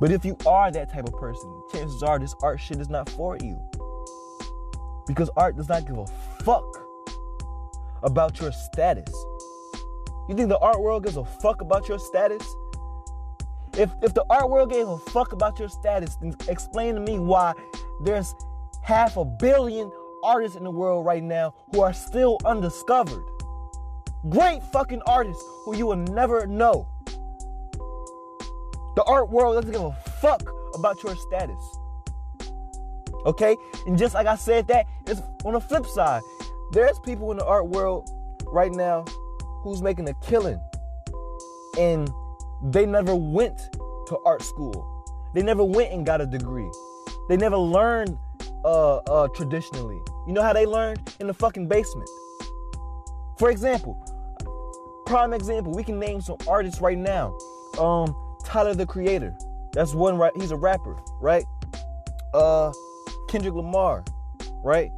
But 0.00 0.10
if 0.10 0.24
you 0.24 0.36
are 0.46 0.70
that 0.70 0.92
type 0.92 1.06
of 1.06 1.14
person, 1.14 1.62
chances 1.72 2.02
are 2.02 2.18
this 2.18 2.34
art 2.42 2.60
shit 2.60 2.78
is 2.78 2.88
not 2.88 3.08
for 3.10 3.36
you. 3.38 3.60
Because 5.06 5.30
art 5.36 5.56
does 5.56 5.68
not 5.68 5.86
give 5.86 5.98
a 5.98 6.06
fuck 6.42 6.64
about 8.02 8.40
your 8.40 8.52
status. 8.52 9.12
You 10.28 10.34
think 10.34 10.48
the 10.48 10.58
art 10.58 10.80
world 10.80 11.04
gives 11.04 11.16
a 11.16 11.24
fuck 11.24 11.60
about 11.60 11.88
your 11.88 11.98
status? 11.98 12.42
If 13.76 13.90
if 14.02 14.14
the 14.14 14.24
art 14.30 14.50
world 14.50 14.70
gave 14.70 14.88
a 14.88 14.98
fuck 14.98 15.32
about 15.32 15.58
your 15.58 15.68
status, 15.68 16.16
then 16.16 16.34
explain 16.48 16.94
to 16.94 17.00
me 17.00 17.18
why 17.18 17.54
there's 18.02 18.34
half 18.82 19.16
a 19.16 19.24
billion 19.24 19.90
artists 20.22 20.56
in 20.56 20.64
the 20.64 20.70
world 20.70 21.04
right 21.04 21.22
now 21.22 21.54
who 21.72 21.80
are 21.80 21.92
still 21.92 22.38
undiscovered. 22.44 23.24
Great 24.30 24.62
fucking 24.62 25.02
artists 25.06 25.44
who 25.64 25.76
you 25.76 25.86
will 25.86 25.96
never 25.96 26.46
know. 26.46 26.88
The 28.96 29.04
art 29.06 29.28
world 29.28 29.56
doesn't 29.56 29.70
give 29.70 29.82
a 29.82 29.92
fuck 30.20 30.42
about 30.74 31.02
your 31.02 31.14
status. 31.14 31.78
Okay? 33.26 33.56
And 33.86 33.98
just 33.98 34.14
like 34.14 34.26
I 34.26 34.36
said 34.36 34.66
that, 34.68 34.86
it's 35.06 35.20
on 35.44 35.52
the 35.52 35.60
flip 35.60 35.84
side. 35.86 36.22
There's 36.72 36.98
people 37.00 37.32
in 37.32 37.38
the 37.38 37.44
art 37.44 37.68
world 37.68 38.08
right 38.46 38.72
now 38.72 39.04
who's 39.62 39.82
making 39.82 40.08
a 40.08 40.14
killing. 40.14 40.60
And 41.78 42.08
they 42.62 42.86
never 42.86 43.14
went 43.14 43.72
to 44.06 44.18
art 44.24 44.42
school. 44.42 45.04
They 45.34 45.42
never 45.42 45.64
went 45.64 45.92
and 45.92 46.06
got 46.06 46.20
a 46.20 46.26
degree. 46.26 46.70
They 47.28 47.36
never 47.36 47.58
learned 47.58 48.16
uh, 48.64 48.96
uh, 48.96 49.28
traditionally. 49.34 50.00
You 50.26 50.32
know 50.32 50.42
how 50.42 50.54
they 50.54 50.64
learned? 50.64 51.14
In 51.20 51.26
the 51.26 51.34
fucking 51.34 51.68
basement. 51.68 52.08
For 53.38 53.50
example, 53.50 54.02
prime 55.14 55.32
example, 55.32 55.72
we 55.72 55.84
can 55.84 55.96
name 55.96 56.20
some 56.20 56.36
artists 56.48 56.80
right 56.80 56.98
now. 56.98 57.32
Um, 57.78 58.16
Tyler 58.44 58.74
the 58.74 58.84
Creator. 58.84 59.32
That's 59.72 59.94
one 59.94 60.18
right. 60.18 60.32
He's 60.34 60.50
a 60.50 60.56
rapper, 60.56 60.96
right? 61.20 61.44
Uh, 62.34 62.72
Kendrick 63.28 63.54
Lamar, 63.54 64.04
right? 64.64 64.90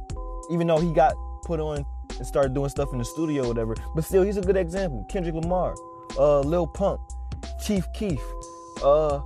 Even 0.49 0.65
though 0.65 0.79
he 0.79 0.91
got 0.91 1.13
put 1.43 1.59
on 1.59 1.85
and 2.17 2.25
started 2.25 2.55
doing 2.55 2.67
stuff 2.67 2.91
in 2.93 2.97
the 2.97 3.05
studio 3.05 3.43
or 3.43 3.49
whatever, 3.49 3.75
but 3.93 4.03
still, 4.03 4.23
he's 4.23 4.37
a 4.37 4.41
good 4.41 4.57
example. 4.57 5.05
Kendrick 5.07 5.35
Lamar, 5.35 5.75
uh, 6.17 6.39
Lil 6.39 6.65
Pump, 6.65 6.99
Chief 7.63 7.85
Keef, 7.93 8.19
uh, 8.83 9.21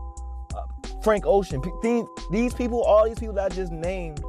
Frank 1.01 1.25
Ocean. 1.25 1.61
These, 1.81 2.03
these 2.31 2.53
people, 2.53 2.83
all 2.83 3.07
these 3.07 3.17
people 3.17 3.35
that 3.35 3.53
I 3.53 3.55
just 3.55 3.71
named, 3.71 4.21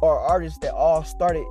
are 0.00 0.18
artists 0.18 0.58
that 0.60 0.72
all 0.72 1.04
started 1.04 1.44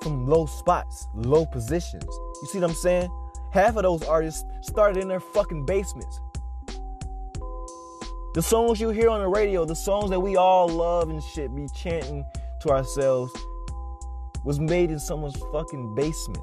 from 0.00 0.28
low 0.28 0.46
spots, 0.46 1.08
low 1.12 1.44
positions. 1.44 2.06
You 2.40 2.46
see 2.46 2.60
what 2.60 2.70
I'm 2.70 2.76
saying? 2.76 3.10
Half 3.52 3.76
of 3.76 3.82
those 3.82 4.02
artists 4.04 4.44
started 4.62 5.02
in 5.02 5.08
their 5.08 5.20
fucking 5.20 5.66
basements. 5.66 6.20
The 8.32 8.40
songs 8.40 8.80
you 8.80 8.88
hear 8.88 9.10
on 9.10 9.20
the 9.20 9.28
radio, 9.28 9.66
the 9.66 9.76
songs 9.76 10.08
that 10.08 10.20
we 10.20 10.36
all 10.36 10.66
love 10.66 11.10
and 11.10 11.22
shit, 11.22 11.54
be 11.54 11.66
chanting 11.74 12.24
to 12.62 12.70
ourselves, 12.70 13.30
was 14.42 14.58
made 14.58 14.90
in 14.90 14.98
someone's 14.98 15.36
fucking 15.52 15.94
basement. 15.94 16.42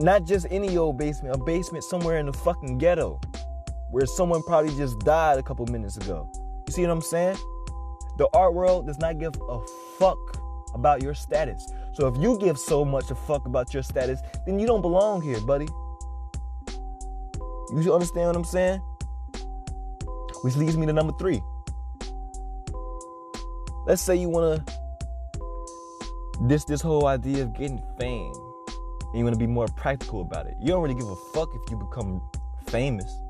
Not 0.00 0.24
just 0.24 0.48
any 0.50 0.76
old 0.76 0.98
basement, 0.98 1.36
a 1.36 1.38
basement 1.38 1.84
somewhere 1.84 2.18
in 2.18 2.26
the 2.26 2.32
fucking 2.32 2.78
ghetto 2.78 3.20
where 3.92 4.04
someone 4.04 4.42
probably 4.42 4.74
just 4.74 4.98
died 5.00 5.38
a 5.38 5.44
couple 5.44 5.64
minutes 5.66 5.96
ago. 5.96 6.28
You 6.66 6.72
see 6.72 6.82
what 6.82 6.90
I'm 6.90 7.02
saying? 7.02 7.36
The 8.16 8.28
art 8.32 8.52
world 8.52 8.88
does 8.88 8.98
not 8.98 9.20
give 9.20 9.34
a 9.48 9.60
fuck 9.96 10.37
about 10.74 11.02
your 11.02 11.14
status. 11.14 11.72
So 11.92 12.06
if 12.06 12.16
you 12.20 12.38
give 12.38 12.58
so 12.58 12.84
much 12.84 13.10
a 13.10 13.14
fuck 13.14 13.46
about 13.46 13.74
your 13.74 13.82
status, 13.82 14.20
then 14.46 14.58
you 14.58 14.66
don't 14.66 14.82
belong 14.82 15.22
here, 15.22 15.40
buddy. 15.40 15.68
You 17.74 17.92
understand 17.92 18.26
what 18.26 18.36
I'm 18.36 18.44
saying? 18.44 18.80
Which 20.42 20.56
leads 20.56 20.76
me 20.76 20.86
to 20.86 20.92
number 20.92 21.12
three. 21.18 21.42
Let's 23.86 24.02
say 24.02 24.16
you 24.16 24.28
wanna 24.28 24.64
this 26.42 26.64
this 26.64 26.80
whole 26.80 27.06
idea 27.06 27.42
of 27.42 27.54
getting 27.54 27.82
fame. 27.98 28.32
And 28.32 29.18
you 29.18 29.24
wanna 29.24 29.36
be 29.36 29.46
more 29.46 29.66
practical 29.76 30.20
about 30.20 30.46
it. 30.46 30.54
You 30.60 30.68
don't 30.68 30.82
really 30.82 30.94
give 30.94 31.08
a 31.08 31.16
fuck 31.34 31.48
if 31.54 31.70
you 31.70 31.76
become 31.76 32.22
famous. 32.66 33.22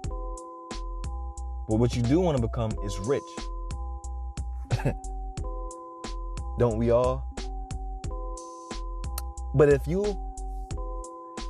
But 1.68 1.76
what 1.76 1.95
you 1.95 2.02
do 2.02 2.18
want 2.18 2.38
to 2.38 2.42
become 2.42 2.73
is 2.83 2.99
rich. 3.00 3.23
don't 6.59 6.78
we 6.78 6.90
all? 6.90 7.27
But 9.59 9.71
if 9.71 9.88
you 9.88 10.05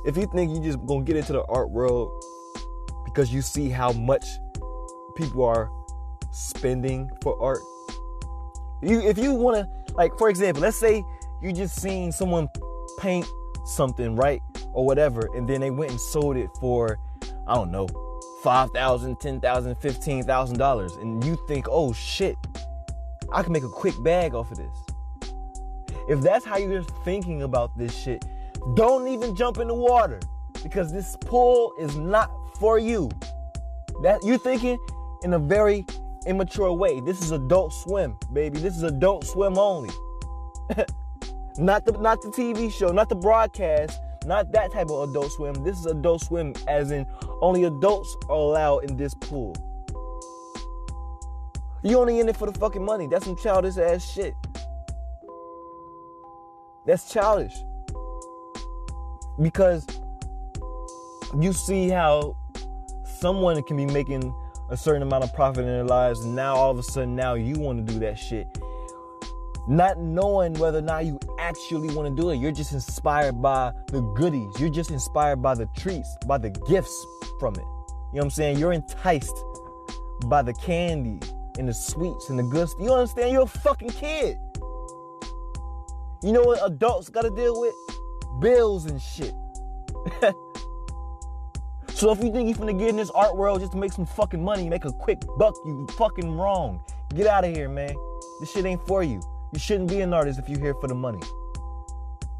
if 0.03 0.17
you 0.17 0.25
think 0.33 0.51
you 0.51 0.59
just 0.63 0.83
gonna 0.87 1.03
get 1.03 1.15
into 1.15 1.33
the 1.33 1.43
art 1.43 1.69
world 1.69 2.11
because 3.05 3.31
you 3.31 3.43
see 3.43 3.69
how 3.69 3.91
much 3.91 4.25
people 5.15 5.45
are 5.45 5.69
spending 6.31 7.11
for 7.21 7.39
art, 7.39 7.59
you 8.81 8.99
if 9.01 9.19
you 9.19 9.33
wanna 9.33 9.69
like 9.93 10.17
for 10.17 10.27
example, 10.27 10.63
let's 10.63 10.75
say 10.75 11.03
you 11.43 11.53
just 11.53 11.79
seen 11.79 12.11
someone 12.11 12.49
paint 12.97 13.27
something, 13.65 14.15
right? 14.15 14.41
Or 14.73 14.85
whatever, 14.85 15.29
and 15.35 15.47
then 15.47 15.61
they 15.61 15.69
went 15.69 15.91
and 15.91 16.01
sold 16.01 16.35
it 16.35 16.49
for, 16.59 16.97
I 17.47 17.53
don't 17.53 17.71
know, 17.71 17.87
five 18.41 18.71
thousand, 18.71 19.19
ten 19.19 19.39
thousand, 19.39 19.75
fifteen 19.75 20.23
thousand 20.23 20.57
dollars, 20.57 20.93
and 20.93 21.23
you 21.23 21.37
think, 21.47 21.67
oh 21.69 21.93
shit, 21.93 22.35
I 23.31 23.43
can 23.43 23.53
make 23.53 23.63
a 23.63 23.69
quick 23.69 24.01
bag 24.03 24.33
off 24.33 24.51
of 24.51 24.57
this. 24.57 24.88
If 26.09 26.21
that's 26.21 26.43
how 26.43 26.57
you're 26.57 26.81
thinking 27.05 27.43
about 27.43 27.77
this 27.77 27.95
shit, 27.95 28.25
don't 28.73 29.07
even 29.07 29.35
jump 29.35 29.59
in 29.59 29.67
the 29.67 29.75
water 29.75 30.19
because 30.63 30.91
this 30.91 31.15
pool 31.21 31.71
is 31.79 31.95
not 31.97 32.31
for 32.59 32.79
you. 32.79 33.11
That 34.01 34.23
you're 34.23 34.39
thinking 34.39 34.79
in 35.23 35.33
a 35.33 35.39
very 35.39 35.85
immature 36.25 36.73
way. 36.73 36.99
This 36.99 37.21
is 37.21 37.31
adult 37.31 37.73
swim, 37.73 38.17
baby. 38.33 38.57
This 38.57 38.75
is 38.75 38.81
adult 38.81 39.23
swim 39.25 39.59
only. 39.59 39.91
not 41.59 41.85
the 41.85 41.91
not 41.91 42.23
the 42.23 42.29
TV 42.29 42.73
show, 42.73 42.87
not 42.87 43.09
the 43.09 43.15
broadcast, 43.15 43.99
not 44.25 44.51
that 44.51 44.71
type 44.71 44.89
of 44.89 45.09
adult 45.09 45.31
swim. 45.33 45.53
This 45.63 45.77
is 45.77 45.85
adult 45.85 46.23
swim 46.23 46.53
as 46.67 46.89
in 46.89 47.05
only 47.41 47.65
adults 47.65 48.17
are 48.29 48.35
allowed 48.35 48.89
in 48.89 48.97
this 48.97 49.13
pool. 49.13 49.55
You 51.83 51.99
only 51.99 52.19
in 52.19 52.27
it 52.27 52.35
for 52.35 52.51
the 52.51 52.59
fucking 52.59 52.83
money. 52.83 53.05
That's 53.05 53.25
some 53.25 53.35
childish 53.35 53.77
ass 53.77 54.09
shit. 54.11 54.33
That's 56.89 57.07
childish. 57.13 57.55
Because 59.39 59.85
you 61.39 61.53
see 61.53 61.89
how 61.89 62.35
someone 63.05 63.61
can 63.61 63.77
be 63.77 63.85
making 63.85 64.33
a 64.71 64.75
certain 64.75 65.03
amount 65.03 65.23
of 65.23 65.31
profit 65.35 65.65
in 65.65 65.67
their 65.67 65.83
lives, 65.83 66.21
and 66.21 66.35
now 66.35 66.55
all 66.55 66.71
of 66.71 66.79
a 66.79 66.83
sudden, 66.83 67.15
now 67.15 67.35
you 67.35 67.59
want 67.59 67.85
to 67.85 67.93
do 67.93 67.99
that 67.99 68.17
shit. 68.17 68.47
Not 69.67 69.99
knowing 69.99 70.55
whether 70.55 70.79
or 70.79 70.81
not 70.81 71.05
you 71.05 71.19
actually 71.37 71.93
want 71.93 72.09
to 72.09 72.19
do 72.19 72.31
it. 72.31 72.37
You're 72.37 72.51
just 72.51 72.71
inspired 72.71 73.39
by 73.39 73.71
the 73.91 74.01
goodies. 74.17 74.59
You're 74.59 74.71
just 74.71 74.89
inspired 74.89 75.43
by 75.43 75.53
the 75.53 75.67
treats, 75.77 76.09
by 76.25 76.39
the 76.39 76.49
gifts 76.49 77.05
from 77.39 77.53
it. 77.53 77.59
You 77.59 77.65
know 77.65 77.99
what 78.13 78.23
I'm 78.23 78.29
saying? 78.31 78.57
You're 78.57 78.73
enticed 78.73 79.37
by 80.25 80.41
the 80.41 80.53
candy 80.53 81.19
and 81.59 81.69
the 81.69 81.73
sweets 81.73 82.31
and 82.31 82.39
the 82.39 82.43
goods. 82.43 82.75
You 82.79 82.91
understand? 82.91 83.31
You're 83.31 83.43
a 83.43 83.47
fucking 83.47 83.91
kid. 83.91 84.39
You 86.21 86.33
know 86.33 86.43
what 86.43 86.59
adults 86.65 87.09
gotta 87.09 87.29
deal 87.29 87.59
with? 87.59 87.73
Bills 88.39 88.85
and 88.85 89.01
shit. 89.01 89.33
so 91.89 92.11
if 92.11 92.21
you 92.21 92.31
think 92.31 92.49
you're 92.49 92.57
gonna 92.57 92.73
get 92.73 92.89
in 92.89 92.97
this 92.97 93.09
art 93.11 93.37
world 93.37 93.61
just 93.61 93.71
to 93.71 93.77
make 93.77 93.93
some 93.93 94.05
fucking 94.05 94.43
money, 94.43 94.67
make 94.67 94.83
a 94.83 94.91
quick 94.91 95.19
buck, 95.37 95.55
you 95.65 95.87
fucking 95.97 96.29
wrong. 96.29 96.81
Get 97.15 97.25
out 97.25 97.45
of 97.45 97.55
here, 97.55 97.69
man. 97.69 97.95
This 98.41 98.51
shit 98.51 98.65
ain't 98.65 98.85
for 98.85 99.01
you. 99.01 99.21
You 99.53 99.59
shouldn't 99.59 99.89
be 99.89 100.01
an 100.01 100.13
artist 100.13 100.39
if 100.39 100.49
you're 100.49 100.59
here 100.59 100.75
for 100.75 100.87
the 100.87 100.95
money. 100.95 101.21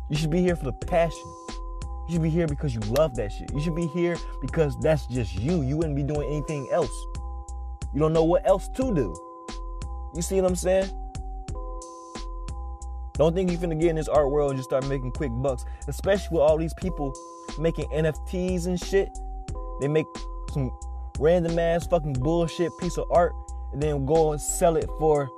You 0.09 0.17
should 0.17 0.29
be 0.29 0.41
here 0.41 0.57
for 0.57 0.65
the 0.65 0.73
passion. 0.73 1.33
You 2.07 2.13
should 2.15 2.23
be 2.23 2.29
here 2.29 2.47
because 2.47 2.75
you 2.75 2.81
love 2.81 3.15
that 3.15 3.31
shit. 3.31 3.53
You 3.53 3.61
should 3.61 3.75
be 3.75 3.87
here 3.87 4.17
because 4.41 4.77
that's 4.79 5.05
just 5.07 5.35
you. 5.35 5.61
You 5.61 5.77
wouldn't 5.77 5.95
be 5.95 6.03
doing 6.03 6.27
anything 6.29 6.67
else. 6.71 6.91
You 7.93 7.99
don't 7.99 8.13
know 8.13 8.23
what 8.23 8.45
else 8.45 8.67
to 8.75 8.93
do. 8.93 9.15
You 10.15 10.21
see 10.21 10.41
what 10.41 10.49
I'm 10.49 10.55
saying? 10.55 10.89
Don't 13.19 13.35
think 13.35 13.51
you're 13.51 13.59
finna 13.59 13.77
get 13.77 13.89
in 13.89 13.97
this 13.97 14.07
art 14.07 14.31
world 14.31 14.51
and 14.51 14.57
just 14.57 14.69
start 14.69 14.87
making 14.87 15.11
quick 15.11 15.31
bucks, 15.33 15.65
especially 15.89 16.37
with 16.37 16.41
all 16.41 16.57
these 16.57 16.73
people 16.73 17.13
making 17.59 17.85
NFTs 17.89 18.65
and 18.65 18.79
shit. 18.79 19.09
They 19.81 19.89
make 19.89 20.05
some 20.53 20.71
random 21.19 21.59
ass 21.59 21.85
fucking 21.85 22.13
bullshit 22.13 22.71
piece 22.79 22.97
of 22.97 23.03
art 23.11 23.33
and 23.73 23.83
then 23.83 24.05
go 24.05 24.31
and 24.31 24.39
sell 24.39 24.77
it 24.77 24.89
for, 24.99 25.29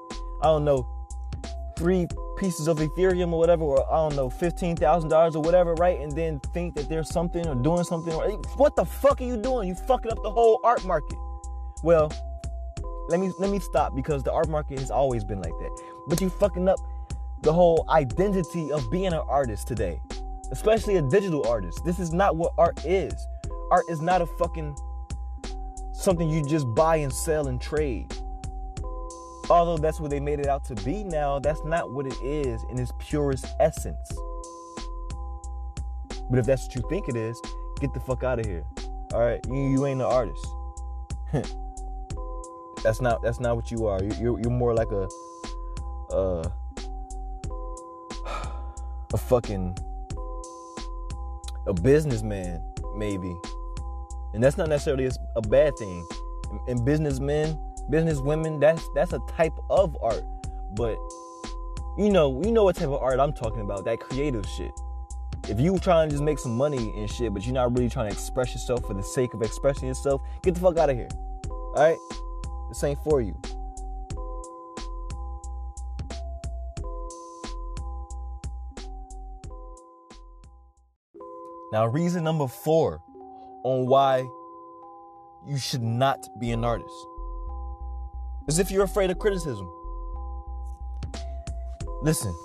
I 0.43 0.45
don't 0.45 0.63
know, 0.63 0.87
three 1.75 2.05
pieces 2.37 2.67
of 2.67 2.77
Ethereum 2.77 3.33
or 3.33 3.39
whatever, 3.39 3.63
or 3.63 3.91
I 3.91 3.95
don't 3.97 4.15
know, 4.15 4.29
$15,000 4.29 5.35
or 5.35 5.39
whatever, 5.39 5.73
right? 5.73 5.99
And 5.99 6.11
then 6.11 6.39
think 6.53 6.75
that 6.75 6.87
there's 6.87 7.09
something 7.09 7.47
or 7.47 7.55
doing 7.55 7.83
something. 7.83 8.13
What 8.57 8.75
the 8.75 8.85
fuck 8.85 9.21
are 9.21 9.23
you 9.23 9.37
doing? 9.37 9.67
You 9.67 9.73
fucking 9.73 10.11
up 10.11 10.21
the 10.21 10.29
whole 10.29 10.59
art 10.63 10.85
market. 10.85 11.17
Well, 11.81 12.11
let 13.09 13.19
me 13.19 13.31
let 13.39 13.49
me 13.49 13.59
stop 13.59 13.95
because 13.95 14.21
the 14.23 14.31
art 14.31 14.49
market 14.49 14.77
has 14.77 14.91
always 14.91 15.23
been 15.23 15.41
like 15.41 15.51
that. 15.59 15.81
But 16.07 16.21
you 16.21 16.29
fucking 16.29 16.67
up 16.69 16.79
the 17.41 17.51
whole 17.51 17.85
identity 17.89 18.71
of 18.71 18.89
being 18.91 19.07
an 19.07 19.21
artist 19.27 19.67
today, 19.67 19.99
especially 20.51 20.97
a 20.97 21.01
digital 21.01 21.45
artist. 21.47 21.83
This 21.83 21.99
is 21.99 22.13
not 22.13 22.35
what 22.35 22.53
art 22.57 22.85
is. 22.85 23.13
Art 23.71 23.85
is 23.89 24.01
not 24.01 24.21
a 24.21 24.25
fucking 24.25 24.75
something 25.93 26.29
you 26.29 26.43
just 26.43 26.67
buy 26.73 26.97
and 26.97 27.13
sell 27.13 27.47
and 27.47 27.59
trade. 27.61 28.13
Although 29.49 29.77
that's 29.77 29.99
what 29.99 30.11
they 30.11 30.19
made 30.19 30.39
it 30.39 30.47
out 30.47 30.63
to 30.65 30.75
be 30.75 31.03
now, 31.03 31.39
that's 31.39 31.63
not 31.65 31.91
what 31.91 32.05
it 32.05 32.15
is 32.23 32.63
in 32.69 32.79
its 32.79 32.91
purest 32.99 33.45
essence. 33.59 34.11
But 36.29 36.39
if 36.39 36.45
that's 36.45 36.67
what 36.67 36.75
you 36.75 36.83
think 36.89 37.09
it 37.09 37.15
is, 37.15 37.41
get 37.79 37.93
the 37.93 37.99
fuck 37.99 38.23
out 38.23 38.39
of 38.39 38.45
here. 38.45 38.63
All 39.13 39.19
right, 39.19 39.45
you, 39.47 39.69
you 39.69 39.85
ain't 39.85 39.99
an 39.99 40.07
artist. 40.07 40.47
that's 42.83 43.01
not 43.01 43.21
that's 43.21 43.39
not 43.39 43.55
what 43.55 43.71
you 43.71 43.85
are. 43.87 44.01
You're, 44.03 44.39
you're 44.39 44.51
more 44.51 44.73
like 44.73 44.91
a 44.91 45.07
uh, 46.13 46.49
a 49.13 49.17
fucking 49.17 49.77
a 51.67 51.73
businessman 51.73 52.63
maybe, 52.95 53.33
and 54.33 54.43
that's 54.43 54.57
not 54.57 54.69
necessarily 54.69 55.09
a, 55.35 55.41
bad 55.41 55.77
thing. 55.77 56.07
And 56.67 56.83
businessmen 56.83 57.57
business 57.89 58.19
women, 58.19 58.59
that's 58.59 58.87
that's 58.95 59.13
a 59.13 59.19
type 59.29 59.57
of 59.69 59.95
art. 60.01 60.23
But 60.75 60.97
you 61.97 62.09
know, 62.09 62.41
you 62.43 62.51
know 62.51 62.63
what 62.63 62.75
type 62.75 62.87
of 62.87 63.01
art 63.01 63.19
I'm 63.19 63.33
talking 63.33 63.61
about, 63.61 63.85
that 63.85 63.99
creative 63.99 64.45
shit. 64.45 64.71
If 65.49 65.59
you 65.59 65.77
trying 65.79 66.09
to 66.09 66.13
just 66.13 66.23
make 66.23 66.39
some 66.39 66.55
money 66.55 66.93
and 66.95 67.09
shit, 67.09 67.33
but 67.33 67.45
you're 67.45 67.53
not 67.53 67.75
really 67.75 67.89
trying 67.89 68.07
to 68.07 68.13
express 68.13 68.53
yourself 68.53 68.85
for 68.85 68.93
the 68.93 69.03
sake 69.03 69.33
of 69.33 69.41
expressing 69.41 69.87
yourself, 69.87 70.21
get 70.43 70.53
the 70.53 70.59
fuck 70.59 70.77
out 70.77 70.89
of 70.89 70.95
here. 70.95 71.09
Alright? 71.49 71.97
This 72.69 72.83
ain't 72.83 72.99
for 73.03 73.21
you. 73.21 73.35
Now, 81.71 81.85
reason 81.87 82.25
number 82.25 82.47
four 82.47 83.01
on 83.63 83.85
why 83.85 84.27
you 85.45 85.57
should 85.57 85.81
not 85.81 86.27
be 86.37 86.51
an 86.51 86.65
artist 86.65 86.93
is 88.47 88.59
if 88.59 88.69
you're 88.71 88.83
afraid 88.83 89.09
of 89.09 89.19
criticism. 89.19 89.71
Listen, 92.01 92.35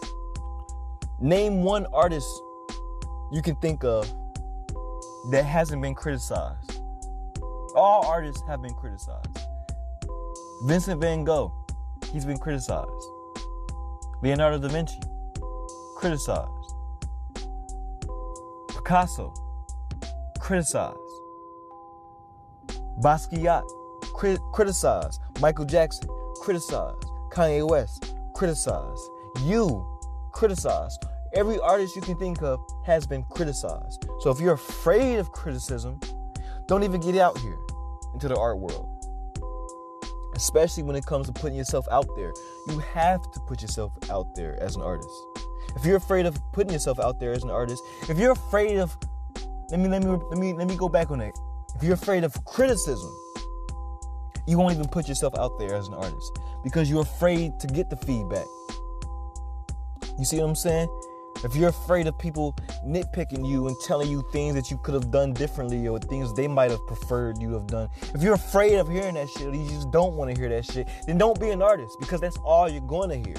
name 1.21 1.63
one 1.65 1.87
artist 1.87 2.29
you 3.33 3.43
can 3.43 3.57
think 3.57 3.83
of 3.83 4.09
that 5.33 5.45
hasn't 5.45 5.83
been 5.83 5.95
criticized. 5.95 6.81
All 7.75 8.07
artists 8.07 8.43
have 8.47 8.63
been 8.63 8.75
criticized. 8.75 9.39
Vincent 10.67 11.01
van 11.01 11.25
Gogh, 11.25 11.53
he's 12.13 12.25
been 12.25 12.39
criticized. 12.39 12.91
Leonardo 14.23 14.59
da 14.59 14.69
Vinci, 14.69 15.01
criticized. 15.97 16.56
Picasso, 18.87 19.35
criticized. 20.39 20.97
Basquiat, 23.01 23.65
crit- 24.15 24.39
criticized. 24.53 25.21
Michael 25.41 25.65
Jackson, 25.65 26.09
criticized. 26.37 27.05
Kanye 27.33 27.69
West, 27.69 28.15
criticized. 28.33 29.03
You, 29.41 29.85
criticized. 30.31 31.05
Every 31.35 31.59
artist 31.59 31.97
you 31.97 32.03
can 32.03 32.17
think 32.17 32.45
of 32.45 32.61
has 32.85 33.09
been 33.09 33.25
criticized. 33.25 34.07
So 34.21 34.31
if 34.31 34.39
you're 34.39 34.55
afraid 34.55 35.17
of 35.17 35.33
criticism, 35.33 35.99
don't 36.69 36.85
even 36.85 37.01
get 37.01 37.17
out 37.17 37.37
here 37.39 37.59
into 38.15 38.29
the 38.29 38.37
art 38.37 38.61
world. 38.61 38.89
Especially 40.37 40.85
when 40.85 40.95
it 40.95 41.05
comes 41.07 41.27
to 41.27 41.33
putting 41.33 41.59
yourself 41.59 41.89
out 41.91 42.07
there. 42.15 42.33
You 42.69 42.79
have 42.79 43.21
to 43.33 43.41
put 43.49 43.63
yourself 43.63 43.93
out 44.13 44.37
there 44.37 44.57
as 44.63 44.77
an 44.77 44.83
artist. 44.83 45.36
If 45.77 45.85
you're 45.85 45.97
afraid 45.97 46.27
of 46.27 46.37
putting 46.53 46.73
yourself 46.73 46.99
out 46.99 47.21
there 47.21 47.33
as 47.33 47.45
an 47.45 47.51
artist, 47.51 47.83
if 48.09 48.19
you're 48.19 48.33
afraid 48.33 48.79
of 48.79 48.97
let 49.71 49.79
me 49.79 49.89
let 49.89 50.03
me 50.03 50.11
let 50.11 50.39
me 50.39 50.53
let 50.55 50.69
me 50.69 50.77
go 50.77 50.89
back 50.89 51.11
on 51.11 51.19
that. 51.19 51.33
If 51.77 51.83
you're 51.83 51.95
afraid 51.95 52.25
of 52.25 52.33
criticism, 52.47 53.15
you 54.47 54.59
won't 54.59 54.75
even 54.75 54.89
put 54.89 55.09
yourself 55.09 55.35
out 55.39 55.59
there 55.59 55.75
as 55.75 55.89
an 55.89 55.95
artist 55.95 56.39
because 56.65 56.89
you're 56.89 57.03
afraid 57.03 57.61
to 57.61 57.67
get 57.67 57.91
the 57.91 57.97
feedback. 57.97 58.47
You 60.19 60.25
see 60.25 60.39
what 60.39 60.49
I'm 60.49 60.55
saying? 60.55 60.89
If 61.45 61.55
you're 61.55 61.69
afraid 61.69 62.07
of 62.07 62.19
people 62.19 62.57
nitpicking 62.87 63.47
you 63.47 63.67
and 63.67 63.77
telling 63.85 64.11
you 64.11 64.25
things 64.33 64.55
that 64.55 64.71
you 64.71 64.79
could 64.79 64.95
have 64.95 65.11
done 65.11 65.35
differently 65.35 65.87
or 65.87 65.99
things 65.99 66.33
they 66.33 66.49
might 66.49 66.71
have 66.71 66.85
preferred 66.87 67.39
you 67.39 67.53
have 67.53 67.67
done, 67.67 67.89
if 68.15 68.23
you're 68.23 68.35
afraid 68.35 68.77
of 68.77 68.89
hearing 68.89 69.15
that 69.15 69.29
shit 69.29 69.49
or 69.49 69.55
you 69.55 69.69
just 69.69 69.91
don't 69.91 70.15
want 70.15 70.35
to 70.35 70.41
hear 70.41 70.49
that 70.49 70.65
shit, 70.65 70.89
then 71.07 71.19
don't 71.19 71.39
be 71.39 71.51
an 71.51 71.61
artist 71.61 71.95
because 72.01 72.23
that's 72.23 72.39
all 72.39 72.69
you're 72.69 72.81
going 72.81 73.11
to 73.11 73.29
hear. 73.29 73.37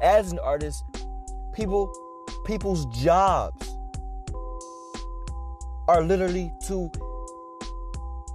As 0.00 0.32
an 0.32 0.38
artist, 0.38 0.84
people 1.52 1.92
people's 2.44 2.86
jobs 2.86 3.74
are 5.88 6.02
literally 6.02 6.52
to 6.66 6.90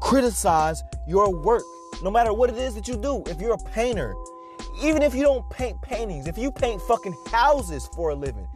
criticize 0.02 0.84
your 1.08 1.34
work, 1.44 1.64
no 2.04 2.12
matter 2.12 2.34
what 2.34 2.50
it 2.50 2.58
is 2.58 2.76
that 2.76 2.88
you 2.88 2.98
do. 2.98 3.24
If 3.28 3.40
you're 3.40 3.54
a 3.54 3.70
painter, 3.72 4.14
even 4.82 5.02
if 5.02 5.16
you 5.16 5.22
don't 5.24 5.48
paint 5.50 5.82
paintings, 5.82 6.28
if 6.28 6.38
you 6.38 6.52
paint 6.52 6.82
fucking 6.82 7.16
houses 7.32 7.88
for 7.96 8.10
a 8.10 8.16
living, 8.16 8.48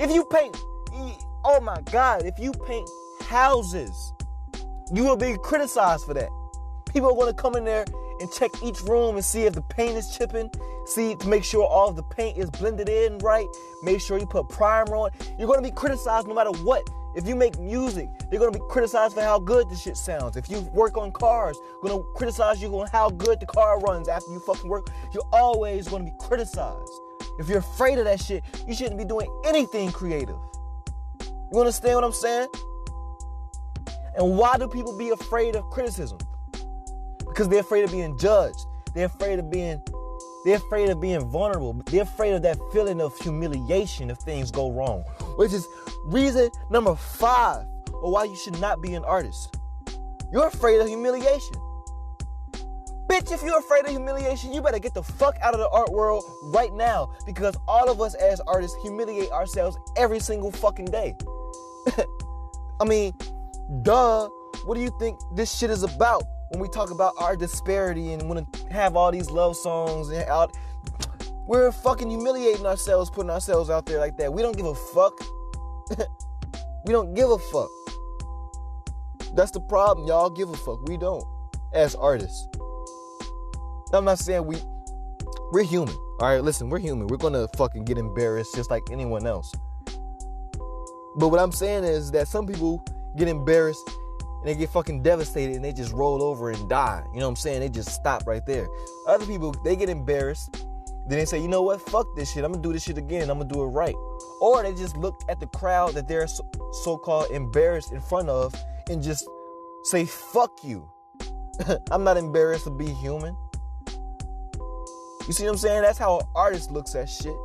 if 0.00 0.10
you 0.10 0.24
paint, 0.24 0.56
oh 1.44 1.60
my 1.60 1.80
God, 1.92 2.24
if 2.24 2.38
you 2.38 2.52
paint 2.52 2.88
houses, 3.20 4.12
you 4.92 5.04
will 5.04 5.16
be 5.16 5.36
criticized 5.42 6.04
for 6.04 6.14
that. 6.14 6.30
People 6.86 7.10
are 7.10 7.14
going 7.14 7.34
to 7.34 7.40
come 7.40 7.56
in 7.56 7.64
there 7.64 7.84
and 8.20 8.32
check 8.32 8.50
each 8.62 8.80
room 8.82 9.16
and 9.16 9.24
see 9.24 9.44
if 9.44 9.54
the 9.54 9.62
paint 9.62 9.96
is 9.96 10.16
chipping, 10.16 10.50
see 10.86 11.14
to 11.14 11.28
make 11.28 11.44
sure 11.44 11.64
all 11.64 11.92
the 11.92 12.02
paint 12.02 12.38
is 12.38 12.50
blended 12.50 12.88
in 12.88 13.18
right, 13.18 13.46
make 13.82 14.00
sure 14.00 14.18
you 14.18 14.26
put 14.26 14.48
primer 14.48 14.96
on. 14.96 15.10
You're 15.38 15.48
going 15.48 15.62
to 15.62 15.68
be 15.68 15.74
criticized 15.74 16.26
no 16.28 16.34
matter 16.34 16.52
what. 16.62 16.88
If 17.14 17.28
you 17.28 17.36
make 17.36 17.58
music, 17.60 18.08
they're 18.28 18.40
gonna 18.40 18.50
be 18.50 18.64
criticized 18.68 19.14
for 19.14 19.20
how 19.20 19.38
good 19.38 19.70
the 19.70 19.76
shit 19.76 19.96
sounds. 19.96 20.36
If 20.36 20.50
you 20.50 20.62
work 20.72 20.96
on 20.96 21.12
cars, 21.12 21.56
gonna 21.80 22.02
criticize 22.16 22.60
you 22.60 22.68
on 22.80 22.88
how 22.88 23.10
good 23.10 23.38
the 23.38 23.46
car 23.46 23.78
runs 23.80 24.08
after 24.08 24.32
you 24.32 24.40
fucking 24.40 24.68
work. 24.68 24.88
You're 25.12 25.28
always 25.32 25.86
gonna 25.86 26.04
be 26.04 26.14
criticized. 26.18 26.90
If 27.38 27.48
you're 27.48 27.58
afraid 27.58 27.98
of 27.98 28.04
that 28.06 28.20
shit, 28.20 28.42
you 28.66 28.74
shouldn't 28.74 28.98
be 28.98 29.04
doing 29.04 29.28
anything 29.44 29.92
creative. 29.92 30.38
You 31.52 31.60
understand 31.60 31.94
what 31.94 32.04
I'm 32.04 32.12
saying? 32.12 32.48
And 34.16 34.36
why 34.36 34.56
do 34.58 34.66
people 34.66 34.96
be 34.96 35.10
afraid 35.10 35.54
of 35.54 35.64
criticism? 35.70 36.18
Because 37.18 37.48
they're 37.48 37.60
afraid 37.60 37.84
of 37.84 37.92
being 37.92 38.18
judged. 38.18 38.58
They're 38.94 39.06
afraid 39.06 39.38
of 39.38 39.50
being 39.50 39.80
they're 40.44 40.56
afraid 40.56 40.90
of 40.90 41.00
being 41.00 41.24
vulnerable. 41.28 41.72
They're 41.86 42.02
afraid 42.02 42.34
of 42.34 42.42
that 42.42 42.58
feeling 42.72 43.00
of 43.00 43.18
humiliation 43.18 44.10
if 44.10 44.18
things 44.18 44.50
go 44.50 44.70
wrong. 44.70 45.02
Which 45.36 45.52
is 45.52 45.66
reason 46.04 46.50
number 46.70 46.94
five 46.94 47.66
of 47.86 48.12
why 48.12 48.24
you 48.24 48.36
should 48.36 48.60
not 48.60 48.82
be 48.82 48.94
an 48.94 49.04
artist. 49.04 49.56
You're 50.32 50.48
afraid 50.48 50.80
of 50.80 50.88
humiliation. 50.88 51.56
Bitch, 53.08 53.32
if 53.32 53.42
you're 53.42 53.58
afraid 53.58 53.84
of 53.84 53.90
humiliation, 53.90 54.52
you 54.52 54.60
better 54.60 54.78
get 54.78 54.94
the 54.94 55.02
fuck 55.02 55.36
out 55.40 55.54
of 55.54 55.60
the 55.60 55.68
art 55.68 55.92
world 55.92 56.24
right 56.44 56.72
now 56.72 57.10
because 57.26 57.56
all 57.68 57.90
of 57.90 58.00
us 58.00 58.14
as 58.14 58.40
artists 58.46 58.76
humiliate 58.82 59.30
ourselves 59.30 59.76
every 59.96 60.18
single 60.20 60.50
fucking 60.50 60.86
day. 60.86 61.14
I 62.80 62.84
mean, 62.84 63.12
duh. 63.82 64.28
What 64.64 64.74
do 64.74 64.80
you 64.80 64.90
think 64.98 65.20
this 65.34 65.54
shit 65.54 65.70
is 65.70 65.82
about? 65.82 66.22
When 66.54 66.60
we 66.60 66.68
talk 66.68 66.90
about 66.90 67.14
our 67.18 67.34
disparity 67.34 68.12
and 68.12 68.28
want 68.28 68.52
to 68.52 68.72
have 68.72 68.94
all 68.94 69.10
these 69.10 69.28
love 69.28 69.56
songs 69.56 70.08
and 70.10 70.22
out, 70.28 70.56
we're 71.48 71.72
fucking 71.72 72.08
humiliating 72.08 72.64
ourselves, 72.64 73.10
putting 73.10 73.30
ourselves 73.30 73.70
out 73.70 73.86
there 73.86 73.98
like 73.98 74.16
that. 74.18 74.32
We 74.32 74.40
don't 74.40 74.56
give 74.56 74.66
a 74.66 74.74
fuck. 74.74 75.18
we 76.86 76.92
don't 76.92 77.12
give 77.14 77.28
a 77.28 77.38
fuck. 77.38 77.70
That's 79.34 79.50
the 79.50 79.60
problem. 79.62 80.06
Y'all 80.06 80.30
give 80.30 80.48
a 80.48 80.56
fuck. 80.56 80.86
We 80.86 80.96
don't, 80.96 81.24
as 81.72 81.96
artists. 81.96 82.46
I'm 83.92 84.04
not 84.04 84.20
saying 84.20 84.46
we 84.46 84.56
we're 85.50 85.64
human. 85.64 85.94
All 86.20 86.28
right, 86.28 86.42
listen, 86.42 86.70
we're 86.70 86.78
human. 86.78 87.08
We're 87.08 87.16
gonna 87.16 87.48
fucking 87.56 87.84
get 87.84 87.98
embarrassed 87.98 88.54
just 88.54 88.70
like 88.70 88.84
anyone 88.92 89.26
else. 89.26 89.52
But 91.16 91.28
what 91.28 91.40
I'm 91.40 91.52
saying 91.52 91.82
is 91.82 92.12
that 92.12 92.28
some 92.28 92.46
people 92.46 92.84
get 93.16 93.26
embarrassed 93.26 93.90
and 94.44 94.50
they 94.52 94.56
get 94.56 94.70
fucking 94.70 95.02
devastated 95.02 95.56
and 95.56 95.64
they 95.64 95.72
just 95.72 95.92
roll 95.94 96.22
over 96.22 96.50
and 96.50 96.68
die. 96.68 97.02
You 97.14 97.20
know 97.20 97.26
what 97.26 97.30
I'm 97.30 97.36
saying? 97.36 97.60
They 97.60 97.70
just 97.70 97.90
stop 97.90 98.26
right 98.26 98.44
there. 98.46 98.68
Other 99.08 99.24
people, 99.24 99.54
they 99.64 99.74
get 99.74 99.88
embarrassed 99.88 100.50
Then 101.08 101.18
they 101.18 101.24
say, 101.24 101.40
you 101.40 101.48
know 101.48 101.62
what? 101.62 101.80
Fuck 101.82 102.06
this 102.16 102.32
shit. 102.32 102.44
I'm 102.44 102.52
gonna 102.52 102.62
do 102.62 102.72
this 102.72 102.84
shit 102.84 102.98
again. 102.98 103.30
I'm 103.30 103.38
gonna 103.38 103.52
do 103.52 103.62
it 103.62 103.68
right. 103.68 103.94
Or 104.40 104.62
they 104.62 104.74
just 104.74 104.96
look 104.96 105.22
at 105.28 105.40
the 105.40 105.46
crowd 105.48 105.94
that 105.94 106.08
they're 106.08 106.26
so 106.28 106.98
called 106.98 107.30
embarrassed 107.30 107.92
in 107.92 108.00
front 108.00 108.28
of 108.28 108.54
and 108.90 109.02
just 109.02 109.28
say, 109.84 110.06
fuck 110.06 110.52
you. 110.62 110.90
I'm 111.90 112.04
not 112.04 112.16
embarrassed 112.18 112.64
to 112.64 112.70
be 112.70 112.88
human. 112.88 113.36
You 115.26 115.32
see 115.32 115.44
what 115.44 115.52
I'm 115.52 115.58
saying? 115.58 115.82
That's 115.82 115.98
how 115.98 116.20
an 116.20 116.26
artist 116.34 116.70
looks 116.70 116.94
at 116.94 117.08
shit. 117.08 117.36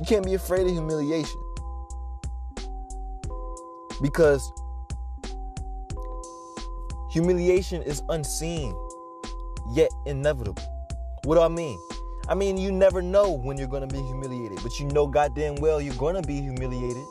You 0.00 0.06
can't 0.06 0.24
be 0.24 0.34
afraid 0.34 0.66
of 0.66 0.72
humiliation. 0.72 1.40
Because 4.02 4.52
humiliation 7.14 7.80
is 7.82 8.02
unseen, 8.08 8.74
yet 9.72 9.88
inevitable. 10.04 10.64
What 11.22 11.36
do 11.36 11.42
I 11.42 11.48
mean? 11.48 11.78
I 12.28 12.34
mean, 12.34 12.56
you 12.56 12.72
never 12.72 13.00
know 13.00 13.30
when 13.30 13.56
you're 13.56 13.68
gonna 13.68 13.86
be 13.86 14.02
humiliated, 14.02 14.58
but 14.64 14.80
you 14.80 14.86
know 14.86 15.06
goddamn 15.06 15.54
well 15.56 15.80
you're 15.80 15.94
gonna 15.94 16.22
be 16.22 16.40
humiliated. 16.40 17.04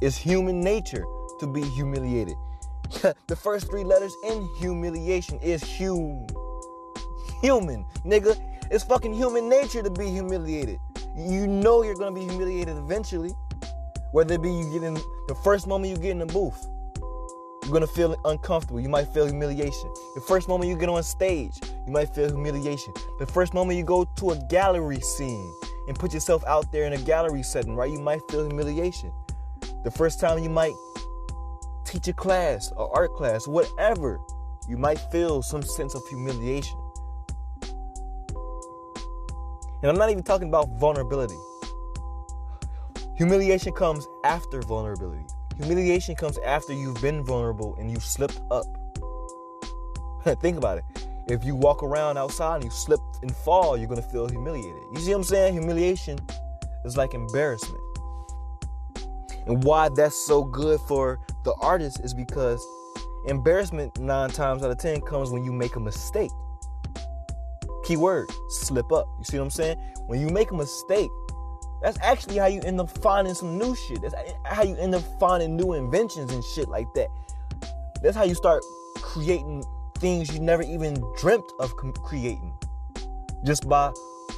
It's 0.00 0.16
human 0.16 0.60
nature 0.60 1.04
to 1.40 1.48
be 1.48 1.62
humiliated. 1.62 2.36
the 3.26 3.34
first 3.34 3.68
three 3.68 3.82
letters 3.82 4.14
in 4.24 4.48
humiliation 4.60 5.40
is 5.40 5.64
hum. 5.78 6.28
Human, 7.42 7.84
nigga. 8.04 8.38
It's 8.70 8.84
fucking 8.84 9.14
human 9.14 9.48
nature 9.48 9.82
to 9.82 9.90
be 9.90 10.06
humiliated. 10.06 10.78
You 11.16 11.48
know 11.48 11.82
you're 11.82 11.96
gonna 11.96 12.14
be 12.14 12.24
humiliated 12.24 12.76
eventually. 12.76 13.32
Whether 14.12 14.34
it 14.34 14.42
be 14.42 14.52
you 14.52 14.70
get 14.70 14.84
in 14.84 14.94
the 15.26 15.34
first 15.42 15.66
moment 15.66 15.90
you 15.90 16.00
get 16.00 16.12
in 16.12 16.20
the 16.20 16.26
booth, 16.26 16.64
you're 17.66 17.72
gonna 17.72 17.84
feel 17.84 18.14
uncomfortable. 18.26 18.78
You 18.78 18.88
might 18.88 19.08
feel 19.08 19.26
humiliation. 19.26 19.92
The 20.14 20.20
first 20.20 20.46
moment 20.46 20.70
you 20.70 20.78
get 20.78 20.88
on 20.88 21.02
stage, 21.02 21.58
you 21.84 21.92
might 21.92 22.14
feel 22.14 22.28
humiliation. 22.28 22.94
The 23.18 23.26
first 23.26 23.54
moment 23.54 23.76
you 23.76 23.82
go 23.82 24.04
to 24.04 24.30
a 24.30 24.38
gallery 24.48 25.00
scene 25.00 25.52
and 25.88 25.98
put 25.98 26.14
yourself 26.14 26.44
out 26.46 26.70
there 26.70 26.84
in 26.84 26.92
a 26.92 26.98
gallery 26.98 27.42
setting, 27.42 27.74
right? 27.74 27.90
You 27.90 27.98
might 27.98 28.20
feel 28.30 28.46
humiliation. 28.46 29.12
The 29.82 29.90
first 29.90 30.20
time 30.20 30.38
you 30.38 30.48
might 30.48 30.74
teach 31.84 32.06
a 32.06 32.12
class, 32.12 32.72
or 32.76 32.88
art 32.96 33.12
class, 33.14 33.48
whatever, 33.48 34.20
you 34.68 34.76
might 34.76 35.00
feel 35.10 35.42
some 35.42 35.62
sense 35.62 35.96
of 35.96 36.02
humiliation. 36.08 36.78
And 39.82 39.90
I'm 39.90 39.98
not 39.98 40.10
even 40.10 40.22
talking 40.22 40.46
about 40.46 40.68
vulnerability. 40.78 41.38
Humiliation 43.16 43.72
comes 43.72 44.06
after 44.22 44.62
vulnerability. 44.62 45.26
Humiliation 45.58 46.14
comes 46.14 46.38
after 46.38 46.72
you've 46.72 47.00
been 47.00 47.24
vulnerable 47.24 47.76
and 47.78 47.90
you 47.90 47.98
slipped 47.98 48.40
up. 48.50 48.64
Think 50.40 50.58
about 50.58 50.78
it. 50.78 50.84
If 51.28 51.44
you 51.44 51.54
walk 51.54 51.82
around 51.82 52.18
outside 52.18 52.56
and 52.56 52.64
you 52.64 52.70
slip 52.70 53.00
and 53.22 53.34
fall, 53.34 53.76
you're 53.76 53.88
gonna 53.88 54.02
feel 54.02 54.28
humiliated. 54.28 54.82
You 54.92 55.00
see 55.00 55.10
what 55.10 55.18
I'm 55.18 55.24
saying? 55.24 55.54
Humiliation 55.54 56.18
is 56.84 56.96
like 56.96 57.14
embarrassment. 57.14 57.80
And 59.46 59.62
why 59.64 59.88
that's 59.88 60.14
so 60.26 60.44
good 60.44 60.80
for 60.80 61.20
the 61.44 61.54
artist 61.60 62.00
is 62.00 62.12
because 62.12 62.64
embarrassment 63.26 63.98
nine 63.98 64.30
times 64.30 64.62
out 64.62 64.70
of 64.70 64.78
ten 64.78 65.00
comes 65.00 65.30
when 65.30 65.44
you 65.44 65.52
make 65.52 65.76
a 65.76 65.80
mistake. 65.80 66.30
Keyword, 67.84 68.28
slip 68.48 68.92
up. 68.92 69.06
You 69.18 69.24
see 69.24 69.38
what 69.38 69.44
I'm 69.44 69.50
saying? 69.50 69.78
When 70.06 70.20
you 70.20 70.28
make 70.28 70.50
a 70.50 70.56
mistake, 70.56 71.10
that's 71.82 71.98
actually 72.00 72.38
how 72.38 72.46
you 72.46 72.60
end 72.62 72.80
up 72.80 72.90
finding 73.02 73.34
some 73.34 73.58
new 73.58 73.74
shit. 73.74 74.02
That's 74.02 74.14
how 74.44 74.62
you 74.62 74.76
end 74.76 74.94
up 74.94 75.02
finding 75.20 75.56
new 75.56 75.74
inventions 75.74 76.32
and 76.32 76.42
shit 76.42 76.68
like 76.68 76.86
that. 76.94 77.08
That's 78.02 78.16
how 78.16 78.24
you 78.24 78.34
start 78.34 78.62
creating 78.96 79.64
things 79.98 80.32
you 80.32 80.40
never 80.40 80.62
even 80.62 81.02
dreamt 81.18 81.50
of 81.60 81.74
creating 81.76 82.52
just 83.44 83.68
by 83.68 83.92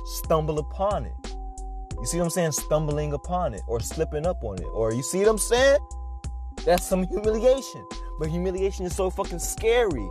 stumble 0.04 0.58
upon 0.58 1.06
it. 1.06 1.12
You 1.98 2.06
see 2.06 2.18
what 2.18 2.24
I'm 2.24 2.30
saying? 2.30 2.52
Stumbling 2.52 3.12
upon 3.12 3.54
it 3.54 3.62
or 3.66 3.80
slipping 3.80 4.26
up 4.26 4.44
on 4.44 4.58
it. 4.58 4.66
Or 4.72 4.92
you 4.92 5.02
see 5.02 5.18
what 5.20 5.28
I'm 5.28 5.38
saying? 5.38 5.78
That's 6.64 6.84
some 6.84 7.04
humiliation. 7.04 7.84
But 8.18 8.28
humiliation 8.28 8.86
is 8.86 8.94
so 8.94 9.10
fucking 9.10 9.38
scary 9.38 10.08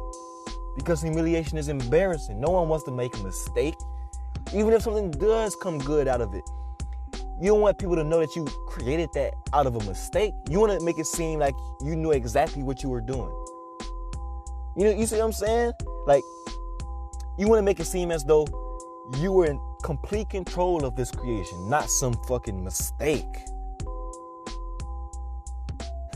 because 0.76 1.02
humiliation 1.02 1.58
is 1.58 1.70
embarrassing. 1.70 2.40
No 2.40 2.50
one 2.50 2.70
wants 2.70 2.86
to 2.86 2.92
make 2.92 3.16
a 3.18 3.24
mistake. 3.24 3.76
Even 4.54 4.74
if 4.74 4.82
something 4.82 5.12
does 5.12 5.56
come 5.56 5.78
good 5.78 6.08
out 6.08 6.22
of 6.22 6.34
it, 6.34 6.44
you 7.39 7.50
don't 7.52 7.62
want 7.62 7.78
people 7.78 7.95
to 7.95 8.04
know 8.04 8.19
that 8.19 8.36
you 8.36 8.45
created 8.67 9.10
that 9.13 9.34
out 9.54 9.67
of 9.67 9.76
a 9.76 9.84
mistake. 9.84 10.34
You 10.50 10.60
want 10.60 10.78
to 10.78 10.84
make 10.84 10.97
it 10.97 11.06
seem 11.06 11.39
like 11.39 11.54
you 11.82 11.95
knew 11.95 12.12
exactly 12.12 12.63
what 12.63 12.82
you 12.82 12.89
were 12.89 13.02
doing. 13.02 13.32
You 14.76 14.86
know, 14.86 14.91
you 14.91 15.06
see 15.06 15.17
what 15.17 15.26
I'm 15.26 15.32
saying? 15.32 15.73
Like, 16.08 16.23
you 17.38 17.47
want 17.47 17.60
to 17.60 17.63
make 17.63 17.80
it 17.80 17.86
seem 17.86 18.12
as 18.12 18.23
though 18.23 18.47
you 19.17 19.32
were 19.32 19.45
in 19.45 19.60
complete 19.84 20.30
control 20.30 20.84
of 20.84 20.95
this 20.95 21.12
creation, 21.12 21.69
not 21.69 21.89
some 21.89 22.15
fucking 22.28 22.63
mistake. 22.63 23.45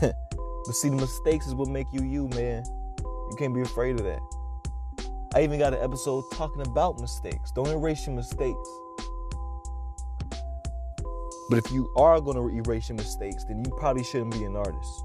but 0.00 0.14
see, 0.72 0.88
the 0.88 0.96
mistakes 0.96 1.46
is 1.46 1.54
what 1.54 1.68
make 1.68 1.86
you 1.92 2.02
you, 2.02 2.28
man. 2.28 2.64
You 3.04 3.36
can't 3.38 3.54
be 3.54 3.60
afraid 3.62 4.00
of 4.00 4.04
that. 4.04 4.20
I 5.34 5.42
even 5.44 5.58
got 5.58 5.72
an 5.72 5.82
episode 5.82 6.24
talking 6.32 6.62
about 6.62 7.00
mistakes. 7.00 7.52
Don't 7.52 7.68
erase 7.68 8.06
your 8.06 8.16
mistakes. 8.16 8.68
But 11.52 11.66
if 11.66 11.70
you 11.70 11.92
are 11.96 12.18
going 12.18 12.38
to 12.38 12.48
erase 12.48 12.88
your 12.88 12.96
mistakes, 12.96 13.44
then 13.44 13.62
you 13.62 13.70
probably 13.72 14.02
shouldn't 14.02 14.32
be 14.32 14.44
an 14.44 14.56
artist. 14.56 15.04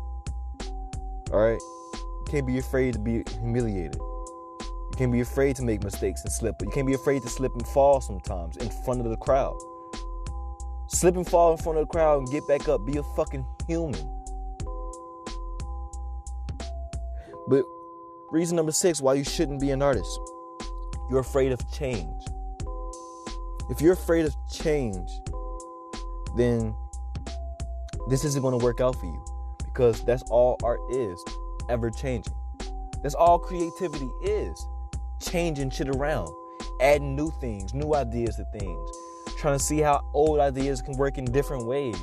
All 1.33 1.41
right? 1.41 1.60
You 1.93 2.25
can't 2.25 2.47
be 2.47 2.57
afraid 2.57 2.93
to 2.93 2.99
be 2.99 3.25
humiliated. 3.41 3.95
You 3.97 4.91
can't 4.95 5.12
be 5.12 5.19
afraid 5.19 5.57
to 5.57 5.63
make 5.63 5.83
mistakes 5.83 6.23
and 6.23 6.31
slip. 6.31 6.55
But 6.57 6.69
you 6.69 6.71
can't 6.71 6.88
be 6.88 6.93
afraid 6.93 7.23
to 7.23 7.27
slip 7.27 7.51
and 7.53 7.67
fall 7.67 7.99
sometimes 7.99 8.55
in 8.55 8.69
front 8.86 9.01
of 9.01 9.10
the 9.10 9.17
crowd. 9.17 9.57
Slip 10.88 11.17
and 11.17 11.27
fall 11.27 11.51
in 11.51 11.57
front 11.57 11.79
of 11.79 11.86
the 11.86 11.91
crowd 11.91 12.19
and 12.19 12.31
get 12.31 12.47
back 12.47 12.69
up. 12.69 12.86
Be 12.86 12.95
a 12.95 13.03
fucking 13.03 13.45
human. 13.67 14.10
But 17.49 17.65
reason 18.31 18.55
number 18.55 18.71
six 18.71 19.01
why 19.01 19.15
you 19.15 19.25
shouldn't 19.25 19.60
be 19.60 19.71
an 19.71 19.81
artist 19.81 20.17
you're 21.10 21.19
afraid 21.19 21.51
of 21.51 21.60
change. 21.73 22.23
If 23.69 23.81
you're 23.81 23.93
afraid 23.93 24.25
of 24.25 24.33
change, 24.49 25.10
then 26.35 26.75
this 28.09 28.23
isn't 28.23 28.41
going 28.41 28.57
to 28.57 28.63
work 28.63 28.81
out 28.81 28.95
for 28.95 29.05
you 29.05 29.25
because 29.65 30.03
that's 30.03 30.23
all 30.29 30.57
art 30.63 30.79
is 30.89 31.23
ever 31.69 31.89
changing. 31.89 32.33
That's 33.03 33.15
all 33.15 33.37
creativity 33.37 34.09
is 34.23 34.65
changing 35.21 35.69
shit 35.69 35.89
around, 35.89 36.29
adding 36.81 37.15
new 37.15 37.31
things, 37.39 37.73
new 37.73 37.93
ideas 37.93 38.37
to 38.37 38.45
things, 38.59 38.89
trying 39.37 39.57
to 39.57 39.63
see 39.63 39.79
how 39.79 40.01
old 40.13 40.39
ideas 40.39 40.81
can 40.81 40.97
work 40.97 41.17
in 41.17 41.25
different 41.25 41.65
ways. 41.65 41.97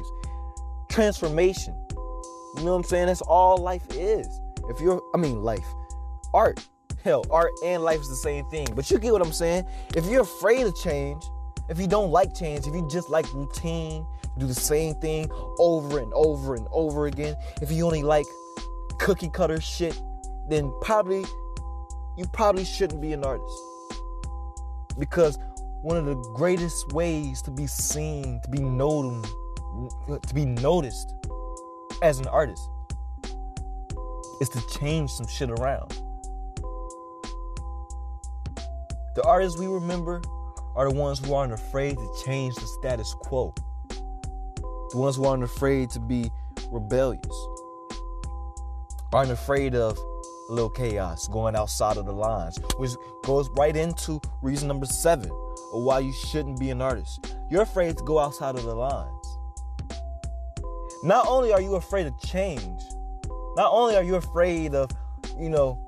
Transformation. 0.88 1.74
You 2.56 2.64
know 2.64 2.72
what 2.72 2.78
I'm 2.78 2.84
saying? 2.84 3.06
That's 3.06 3.22
all 3.22 3.58
life 3.58 3.84
is. 3.90 4.28
If 4.68 4.80
you're, 4.80 5.02
I 5.14 5.18
mean, 5.18 5.42
life, 5.42 5.66
art, 6.32 6.64
hell, 7.02 7.24
art 7.30 7.50
and 7.64 7.82
life 7.82 8.00
is 8.00 8.08
the 8.08 8.16
same 8.16 8.44
thing. 8.46 8.66
But 8.74 8.90
you 8.90 8.98
get 8.98 9.12
what 9.12 9.22
I'm 9.22 9.32
saying? 9.32 9.66
If 9.96 10.06
you're 10.06 10.22
afraid 10.22 10.66
of 10.66 10.76
change, 10.76 11.22
if 11.68 11.78
you 11.78 11.86
don't 11.86 12.10
like 12.10 12.34
change, 12.34 12.66
if 12.66 12.74
you 12.74 12.86
just 12.88 13.10
like 13.10 13.30
routine, 13.32 14.06
do 14.38 14.46
the 14.46 14.54
same 14.54 14.94
thing 14.96 15.30
over 15.58 15.98
and 15.98 16.12
over 16.14 16.54
and 16.54 16.66
over 16.72 17.06
again, 17.06 17.36
if 17.62 17.70
you 17.70 17.84
only 17.86 18.02
like 18.02 18.26
cookie 18.98 19.28
cutter 19.28 19.60
shit, 19.60 20.00
then 20.48 20.72
probably 20.82 21.24
you 22.16 22.26
probably 22.32 22.64
shouldn't 22.64 23.00
be 23.00 23.12
an 23.12 23.24
artist. 23.24 23.58
Because 24.98 25.38
one 25.82 25.96
of 25.96 26.06
the 26.06 26.14
greatest 26.34 26.92
ways 26.92 27.42
to 27.42 27.50
be 27.50 27.66
seen, 27.66 28.40
to 28.44 28.50
be 28.50 28.60
known, 28.60 29.22
to 30.06 30.34
be 30.34 30.44
noticed 30.44 31.14
as 32.02 32.18
an 32.18 32.26
artist 32.28 32.62
is 34.40 34.48
to 34.50 34.60
change 34.78 35.10
some 35.10 35.26
shit 35.26 35.50
around. 35.50 36.00
The 39.14 39.22
artists 39.24 39.58
we 39.58 39.66
remember 39.66 40.22
are 40.74 40.90
the 40.90 40.94
ones 40.94 41.18
who 41.20 41.34
aren't 41.34 41.52
afraid 41.52 41.96
to 41.96 42.22
change 42.24 42.54
the 42.56 42.66
status 42.80 43.14
quo. 43.14 43.54
The 44.94 45.00
ones 45.00 45.16
who 45.16 45.24
aren't 45.24 45.42
afraid 45.42 45.90
to 45.90 45.98
be 45.98 46.30
rebellious. 46.70 47.48
Aren't 49.12 49.32
afraid 49.32 49.74
of 49.74 49.98
a 50.48 50.52
little 50.52 50.70
chaos 50.70 51.26
going 51.26 51.56
outside 51.56 51.96
of 51.96 52.06
the 52.06 52.12
lines, 52.12 52.60
which 52.76 52.92
goes 53.24 53.50
right 53.56 53.74
into 53.74 54.20
reason 54.40 54.68
number 54.68 54.86
seven 54.86 55.32
of 55.32 55.82
why 55.82 55.98
you 55.98 56.12
shouldn't 56.12 56.60
be 56.60 56.70
an 56.70 56.80
artist. 56.80 57.34
You're 57.50 57.62
afraid 57.62 57.98
to 57.98 58.04
go 58.04 58.20
outside 58.20 58.54
of 58.54 58.62
the 58.62 58.74
lines. 58.76 59.38
Not 61.02 61.26
only 61.26 61.52
are 61.52 61.60
you 61.60 61.74
afraid 61.74 62.06
of 62.06 62.16
change, 62.20 62.80
not 63.56 63.72
only 63.72 63.96
are 63.96 64.04
you 64.04 64.14
afraid 64.14 64.76
of, 64.76 64.92
you 65.36 65.50
know, 65.50 65.84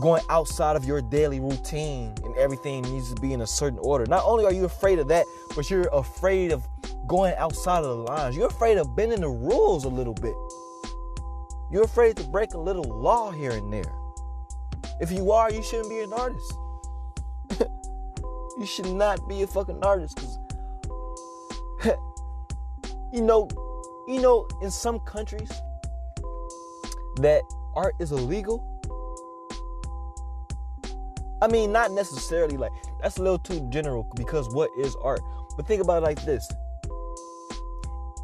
going 0.00 0.22
outside 0.30 0.76
of 0.76 0.84
your 0.84 1.02
daily 1.02 1.40
routine 1.40 2.14
and 2.24 2.36
everything 2.36 2.82
needs 2.82 3.12
to 3.12 3.20
be 3.20 3.32
in 3.32 3.40
a 3.40 3.46
certain 3.48 3.80
order. 3.80 4.06
Not 4.06 4.22
only 4.24 4.44
are 4.44 4.52
you 4.52 4.64
afraid 4.64 5.00
of 5.00 5.08
that, 5.08 5.26
but 5.56 5.68
you're 5.68 5.88
afraid 5.92 6.52
of 6.52 6.64
going 7.06 7.34
outside 7.36 7.84
of 7.84 7.96
the 7.96 8.02
lines. 8.04 8.36
You're 8.36 8.46
afraid 8.46 8.78
of 8.78 8.94
bending 8.96 9.20
the 9.20 9.28
rules 9.28 9.84
a 9.84 9.88
little 9.88 10.14
bit. 10.14 10.34
You're 11.70 11.84
afraid 11.84 12.16
to 12.16 12.24
break 12.24 12.54
a 12.54 12.58
little 12.58 12.84
law 12.84 13.30
here 13.30 13.50
and 13.50 13.72
there. 13.72 13.92
If 15.00 15.10
you 15.10 15.32
are, 15.32 15.50
you 15.50 15.62
shouldn't 15.62 15.90
be 15.90 16.00
an 16.00 16.12
artist. 16.12 16.54
You 18.56 18.66
should 18.66 18.86
not 18.86 19.28
be 19.28 19.42
a 19.42 19.48
fucking 19.48 19.82
artist 19.82 20.14
because 20.14 20.38
you 23.12 23.20
know, 23.20 23.48
you 24.06 24.20
know, 24.20 24.46
in 24.62 24.70
some 24.70 25.00
countries 25.00 25.50
that 27.16 27.42
art 27.74 27.94
is 27.98 28.12
illegal. 28.12 28.62
I 31.42 31.48
mean, 31.48 31.72
not 31.72 31.90
necessarily 31.90 32.56
like 32.56 32.70
that's 33.02 33.18
a 33.18 33.22
little 33.22 33.38
too 33.38 33.68
general 33.70 34.08
because 34.14 34.48
what 34.54 34.70
is 34.78 34.94
art? 35.02 35.20
But 35.56 35.66
think 35.66 35.82
about 35.82 36.02
it 36.02 36.06
like 36.06 36.24
this. 36.24 36.48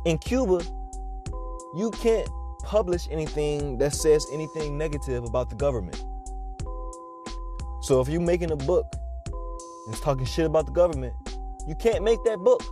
In 0.07 0.17
Cuba, 0.19 0.63
you 1.75 1.91
can't 1.91 2.29
publish 2.63 3.07
anything 3.11 3.79
that 3.79 3.93
says 3.93 4.27
anything 4.33 4.79
negative 4.79 5.25
about 5.25 5.51
the 5.51 5.57
government. 5.57 6.03
So 7.83 8.01
if 8.01 8.09
you're 8.09 8.21
making 8.21 8.51
a 8.51 8.57
book 8.57 8.87
and 9.27 9.95
it's 9.95 10.01
talking 10.01 10.25
shit 10.25 10.47
about 10.47 10.67
the 10.67 10.73
government, 10.73 11.15
you 11.67 11.75
can't 11.75 12.03
make 12.03 12.23
that 12.25 12.39
book. 12.39 12.63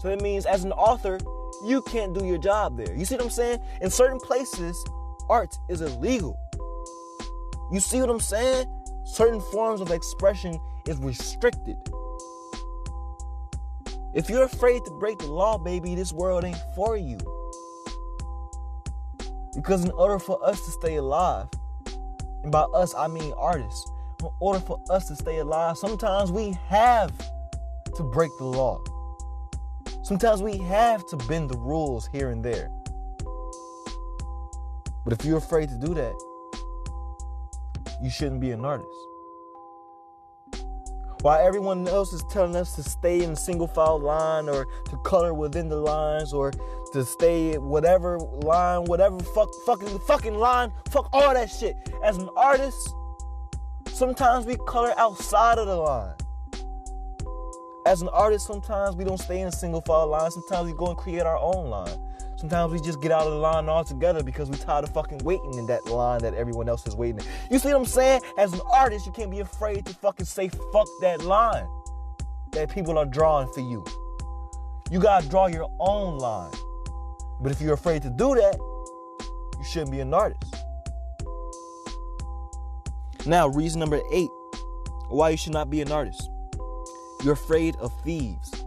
So 0.00 0.08
that 0.08 0.20
means 0.20 0.46
as 0.46 0.64
an 0.64 0.72
author, 0.72 1.18
you 1.64 1.82
can't 1.82 2.12
do 2.12 2.24
your 2.24 2.38
job 2.38 2.76
there. 2.76 2.94
You 2.94 3.04
see 3.04 3.16
what 3.16 3.24
I'm 3.24 3.30
saying? 3.30 3.60
In 3.80 3.90
certain 3.90 4.18
places, 4.18 4.82
art 5.28 5.54
is 5.68 5.80
illegal. 5.80 6.38
You 7.72 7.80
see 7.80 8.00
what 8.00 8.10
I'm 8.10 8.20
saying? 8.20 8.66
Certain 9.04 9.40
forms 9.40 9.80
of 9.80 9.90
expression 9.90 10.58
is 10.86 10.98
restricted. 10.98 11.76
If 14.12 14.28
you're 14.28 14.42
afraid 14.42 14.84
to 14.86 14.90
break 14.90 15.18
the 15.18 15.26
law, 15.28 15.56
baby, 15.56 15.94
this 15.94 16.12
world 16.12 16.44
ain't 16.44 16.60
for 16.74 16.96
you. 16.96 17.18
Because 19.54 19.84
in 19.84 19.92
order 19.92 20.18
for 20.18 20.44
us 20.44 20.64
to 20.64 20.70
stay 20.72 20.96
alive, 20.96 21.48
and 22.42 22.50
by 22.50 22.62
us 22.74 22.94
I 22.94 23.06
mean 23.06 23.32
artists, 23.36 23.90
in 24.20 24.28
order 24.40 24.58
for 24.60 24.80
us 24.90 25.06
to 25.08 25.16
stay 25.16 25.38
alive, 25.38 25.78
sometimes 25.78 26.32
we 26.32 26.56
have 26.66 27.12
to 27.94 28.02
break 28.02 28.36
the 28.38 28.44
law. 28.44 28.82
Sometimes 30.02 30.42
we 30.42 30.58
have 30.58 31.06
to 31.06 31.16
bend 31.16 31.50
the 31.50 31.58
rules 31.58 32.08
here 32.12 32.30
and 32.30 32.44
there. 32.44 32.68
But 35.04 35.12
if 35.12 35.24
you're 35.24 35.38
afraid 35.38 35.68
to 35.68 35.76
do 35.76 35.94
that, 35.94 36.14
you 38.02 38.10
shouldn't 38.10 38.40
be 38.40 38.50
an 38.50 38.64
artist. 38.64 38.90
While 41.22 41.46
everyone 41.46 41.86
else 41.86 42.14
is 42.14 42.22
telling 42.30 42.56
us 42.56 42.74
to 42.76 42.82
stay 42.82 43.22
in 43.22 43.36
single 43.36 43.66
file 43.66 44.00
line 44.00 44.48
or 44.48 44.64
to 44.86 44.96
color 45.04 45.34
within 45.34 45.68
the 45.68 45.76
lines 45.76 46.32
or 46.32 46.50
to 46.92 47.04
stay 47.04 47.58
whatever 47.58 48.18
line, 48.18 48.84
whatever 48.84 49.18
fuck 49.18 49.50
fucking 49.66 49.98
fucking 50.00 50.34
line, 50.34 50.72
fuck 50.88 51.10
all 51.12 51.34
that 51.34 51.50
shit. 51.50 51.76
As 52.02 52.16
an 52.16 52.30
artist, 52.36 52.94
sometimes 53.92 54.46
we 54.46 54.56
color 54.66 54.94
outside 54.96 55.58
of 55.58 55.66
the 55.66 55.76
line. 55.76 56.14
As 57.84 58.00
an 58.00 58.08
artist, 58.08 58.46
sometimes 58.46 58.96
we 58.96 59.04
don't 59.04 59.20
stay 59.20 59.40
in 59.40 59.52
single 59.52 59.82
file 59.82 60.06
line. 60.06 60.30
Sometimes 60.30 60.70
we 60.70 60.76
go 60.76 60.86
and 60.86 60.96
create 60.96 61.22
our 61.22 61.38
own 61.38 61.68
line. 61.68 61.98
Sometimes 62.40 62.72
we 62.72 62.80
just 62.80 63.02
get 63.02 63.12
out 63.12 63.26
of 63.26 63.32
the 63.34 63.38
line 63.38 63.68
altogether 63.68 64.22
because 64.22 64.48
we're 64.48 64.56
tired 64.56 64.84
of 64.84 64.94
fucking 64.94 65.18
waiting 65.18 65.58
in 65.58 65.66
that 65.66 65.84
line 65.84 66.20
that 66.22 66.32
everyone 66.32 66.70
else 66.70 66.86
is 66.86 66.96
waiting 66.96 67.20
in. 67.20 67.26
You 67.50 67.58
see 67.58 67.68
what 67.68 67.76
I'm 67.76 67.84
saying? 67.84 68.22
As 68.38 68.54
an 68.54 68.62
artist, 68.72 69.04
you 69.04 69.12
can't 69.12 69.30
be 69.30 69.40
afraid 69.40 69.84
to 69.84 69.94
fucking 69.96 70.24
say 70.24 70.48
fuck 70.48 70.88
that 71.02 71.22
line 71.22 71.68
that 72.52 72.70
people 72.70 72.96
are 72.96 73.04
drawing 73.04 73.52
for 73.52 73.60
you. 73.60 73.84
You 74.90 75.00
gotta 75.00 75.28
draw 75.28 75.48
your 75.48 75.68
own 75.80 76.16
line. 76.16 76.50
But 77.42 77.52
if 77.52 77.60
you're 77.60 77.74
afraid 77.74 78.00
to 78.04 78.10
do 78.10 78.34
that, 78.34 78.56
you 79.58 79.64
shouldn't 79.64 79.90
be 79.90 80.00
an 80.00 80.14
artist. 80.14 80.56
Now, 83.26 83.48
reason 83.48 83.80
number 83.80 84.00
eight 84.10 84.30
why 85.10 85.28
you 85.28 85.36
should 85.36 85.52
not 85.52 85.68
be 85.68 85.82
an 85.82 85.92
artist. 85.92 86.30
You're 87.22 87.34
afraid 87.34 87.76
of 87.76 87.92
thieves. 88.02 88.59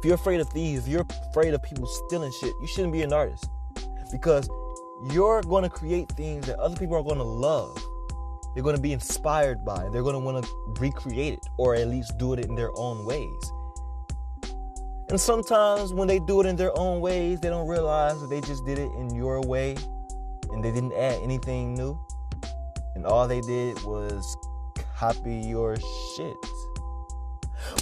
If 0.00 0.06
you're 0.06 0.14
afraid 0.14 0.40
of 0.40 0.48
thieves, 0.48 0.86
if 0.86 0.88
you're 0.88 1.04
afraid 1.28 1.52
of 1.52 1.62
people 1.62 1.84
stealing 1.84 2.32
shit, 2.40 2.54
you 2.58 2.66
shouldn't 2.66 2.94
be 2.94 3.02
an 3.02 3.12
artist. 3.12 3.50
Because 4.10 4.48
you're 5.12 5.42
going 5.42 5.62
to 5.62 5.68
create 5.68 6.08
things 6.12 6.46
that 6.46 6.58
other 6.58 6.74
people 6.74 6.96
are 6.96 7.02
going 7.02 7.18
to 7.18 7.22
love. 7.22 7.76
They're 8.54 8.62
going 8.62 8.76
to 8.76 8.80
be 8.80 8.94
inspired 8.94 9.62
by. 9.62 9.90
They're 9.92 10.02
going 10.02 10.14
to 10.14 10.18
want 10.18 10.42
to 10.42 10.50
recreate 10.80 11.34
it 11.34 11.46
or 11.58 11.74
at 11.74 11.86
least 11.88 12.16
do 12.16 12.32
it 12.32 12.38
in 12.38 12.54
their 12.54 12.70
own 12.76 13.04
ways. 13.04 13.52
And 15.10 15.20
sometimes 15.20 15.92
when 15.92 16.08
they 16.08 16.18
do 16.18 16.40
it 16.40 16.46
in 16.46 16.56
their 16.56 16.76
own 16.78 17.02
ways, 17.02 17.38
they 17.40 17.50
don't 17.50 17.68
realize 17.68 18.22
that 18.22 18.30
they 18.30 18.40
just 18.40 18.64
did 18.64 18.78
it 18.78 18.90
in 18.92 19.14
your 19.14 19.42
way 19.42 19.76
and 20.50 20.64
they 20.64 20.72
didn't 20.72 20.94
add 20.94 21.20
anything 21.22 21.74
new. 21.74 22.00
And 22.94 23.04
all 23.04 23.28
they 23.28 23.42
did 23.42 23.82
was 23.82 24.34
copy 24.96 25.36
your 25.36 25.76
shit. 26.16 26.36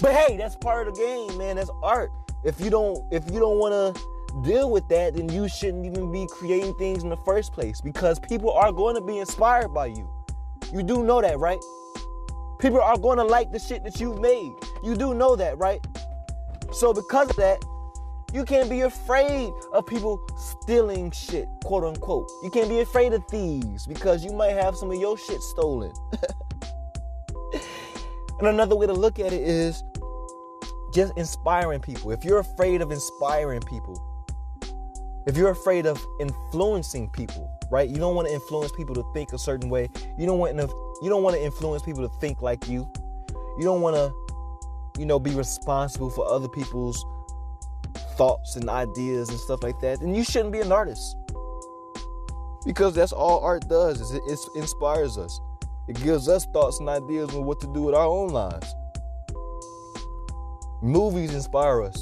But 0.01 0.13
hey, 0.13 0.37
that's 0.37 0.55
part 0.55 0.87
of 0.87 0.95
the 0.95 1.01
game, 1.01 1.37
man. 1.37 1.55
That's 1.57 1.71
art. 1.83 2.11
If 2.43 2.59
you 2.59 2.69
don't 2.69 3.11
if 3.11 3.29
you 3.31 3.39
don't 3.39 3.57
want 3.57 3.73
to 3.73 4.01
deal 4.43 4.69
with 4.71 4.87
that, 4.89 5.15
then 5.15 5.29
you 5.29 5.47
shouldn't 5.47 5.85
even 5.85 6.11
be 6.11 6.27
creating 6.27 6.73
things 6.75 7.03
in 7.03 7.09
the 7.09 7.17
first 7.17 7.53
place 7.53 7.81
because 7.81 8.19
people 8.19 8.51
are 8.51 8.71
going 8.71 8.95
to 8.95 9.01
be 9.01 9.17
inspired 9.17 9.69
by 9.69 9.87
you. 9.87 10.09
You 10.73 10.83
do 10.83 11.03
know 11.03 11.21
that, 11.21 11.39
right? 11.39 11.59
People 12.59 12.81
are 12.81 12.97
going 12.97 13.17
to 13.17 13.23
like 13.23 13.51
the 13.51 13.59
shit 13.59 13.83
that 13.83 13.99
you've 13.99 14.19
made. 14.19 14.51
You 14.83 14.95
do 14.95 15.13
know 15.13 15.35
that, 15.35 15.57
right? 15.57 15.79
So 16.71 16.93
because 16.93 17.29
of 17.29 17.35
that, 17.37 17.63
you 18.31 18.45
can't 18.45 18.69
be 18.69 18.81
afraid 18.81 19.51
of 19.73 19.87
people 19.87 20.21
stealing 20.37 21.09
shit, 21.11 21.47
quote 21.63 21.83
unquote. 21.83 22.29
You 22.43 22.51
can't 22.51 22.69
be 22.69 22.81
afraid 22.81 23.13
of 23.13 23.25
thieves 23.27 23.87
because 23.87 24.23
you 24.23 24.31
might 24.33 24.51
have 24.51 24.75
some 24.75 24.91
of 24.91 24.99
your 24.99 25.17
shit 25.17 25.41
stolen. 25.41 25.91
and 28.39 28.47
another 28.47 28.75
way 28.75 28.87
to 28.87 28.93
look 28.93 29.19
at 29.19 29.33
it 29.33 29.41
is 29.41 29.83
just 30.93 31.13
inspiring 31.17 31.79
people. 31.79 32.11
If 32.11 32.23
you're 32.23 32.39
afraid 32.39 32.81
of 32.81 32.91
inspiring 32.91 33.61
people, 33.61 34.01
if 35.27 35.37
you're 35.37 35.51
afraid 35.51 35.85
of 35.85 36.03
influencing 36.19 37.09
people, 37.09 37.51
right? 37.69 37.89
You 37.89 37.97
don't 37.97 38.15
want 38.15 38.27
to 38.27 38.33
influence 38.33 38.71
people 38.71 38.95
to 38.95 39.03
think 39.13 39.33
a 39.33 39.37
certain 39.37 39.69
way. 39.69 39.89
You 40.17 40.25
don't 40.25 40.39
want 40.39 40.57
to 40.57 40.67
you 41.01 41.09
don't 41.09 41.23
want 41.23 41.35
to 41.35 41.43
influence 41.43 41.83
people 41.83 42.07
to 42.07 42.13
think 42.19 42.41
like 42.41 42.67
you. 42.67 42.89
You 43.57 43.63
don't 43.63 43.81
want 43.81 43.95
to 43.95 44.99
you 44.99 45.05
know 45.05 45.19
be 45.19 45.31
responsible 45.31 46.09
for 46.09 46.27
other 46.27 46.47
people's 46.47 47.05
thoughts 48.15 48.55
and 48.55 48.69
ideas 48.69 49.29
and 49.29 49.39
stuff 49.39 49.63
like 49.63 49.79
that. 49.81 49.99
Then 49.99 50.15
you 50.15 50.23
shouldn't 50.23 50.51
be 50.51 50.61
an 50.61 50.71
artist. 50.71 51.15
Because 52.65 52.93
that's 52.93 53.13
all 53.13 53.39
art 53.39 53.67
does 53.69 54.01
is 54.01 54.11
it, 54.11 54.21
it 54.27 54.39
inspires 54.55 55.17
us. 55.17 55.39
It 55.89 55.99
gives 56.03 56.29
us 56.29 56.45
thoughts 56.45 56.79
and 56.79 56.87
ideas 56.87 57.33
on 57.33 57.45
what 57.45 57.59
to 57.61 57.73
do 57.73 57.81
with 57.81 57.95
our 57.95 58.05
own 58.05 58.29
lives. 58.29 58.75
Movies 60.83 61.33
inspire 61.33 61.81
us. 61.81 61.99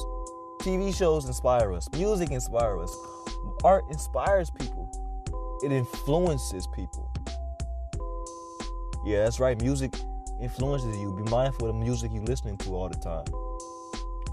TV 0.60 0.93
shows 0.93 1.26
inspire 1.26 1.71
us. 1.71 1.88
Music 1.93 2.32
inspires 2.32 2.82
us. 2.82 2.97
Art 3.63 3.86
inspires 3.89 4.50
people. 4.50 4.91
It 5.63 5.71
influences 5.71 6.67
people. 6.76 7.10
Yeah, 9.06 9.23
that's 9.23 9.39
right. 9.39 9.60
Music 9.62 9.93
influences 10.41 10.97
you. 10.97 11.13
Be 11.13 11.23
mindful 11.32 11.69
of 11.69 11.76
the 11.76 11.82
music 11.82 12.12
you're 12.13 12.26
listening 12.26 12.58
to 12.58 12.76
all 12.76 12.89
the 12.89 12.97
time. 12.97 13.23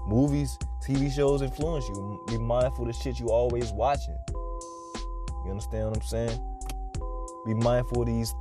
Movies, 0.05 0.59
TV 0.85 1.09
shows 1.09 1.41
influence 1.41 1.87
you. 1.87 2.21
Be 2.27 2.37
mindful 2.37 2.89
of 2.89 2.93
the 2.93 3.01
shit 3.01 3.21
you 3.21 3.29
always 3.29 3.71
watching. 3.71 4.17
You 5.45 5.51
understand 5.51 5.87
what 5.87 5.97
I'm 5.97 6.03
saying? 6.03 6.41
Be 7.45 7.53
mindful 7.53 8.01
of 8.01 8.07
these 8.07 8.35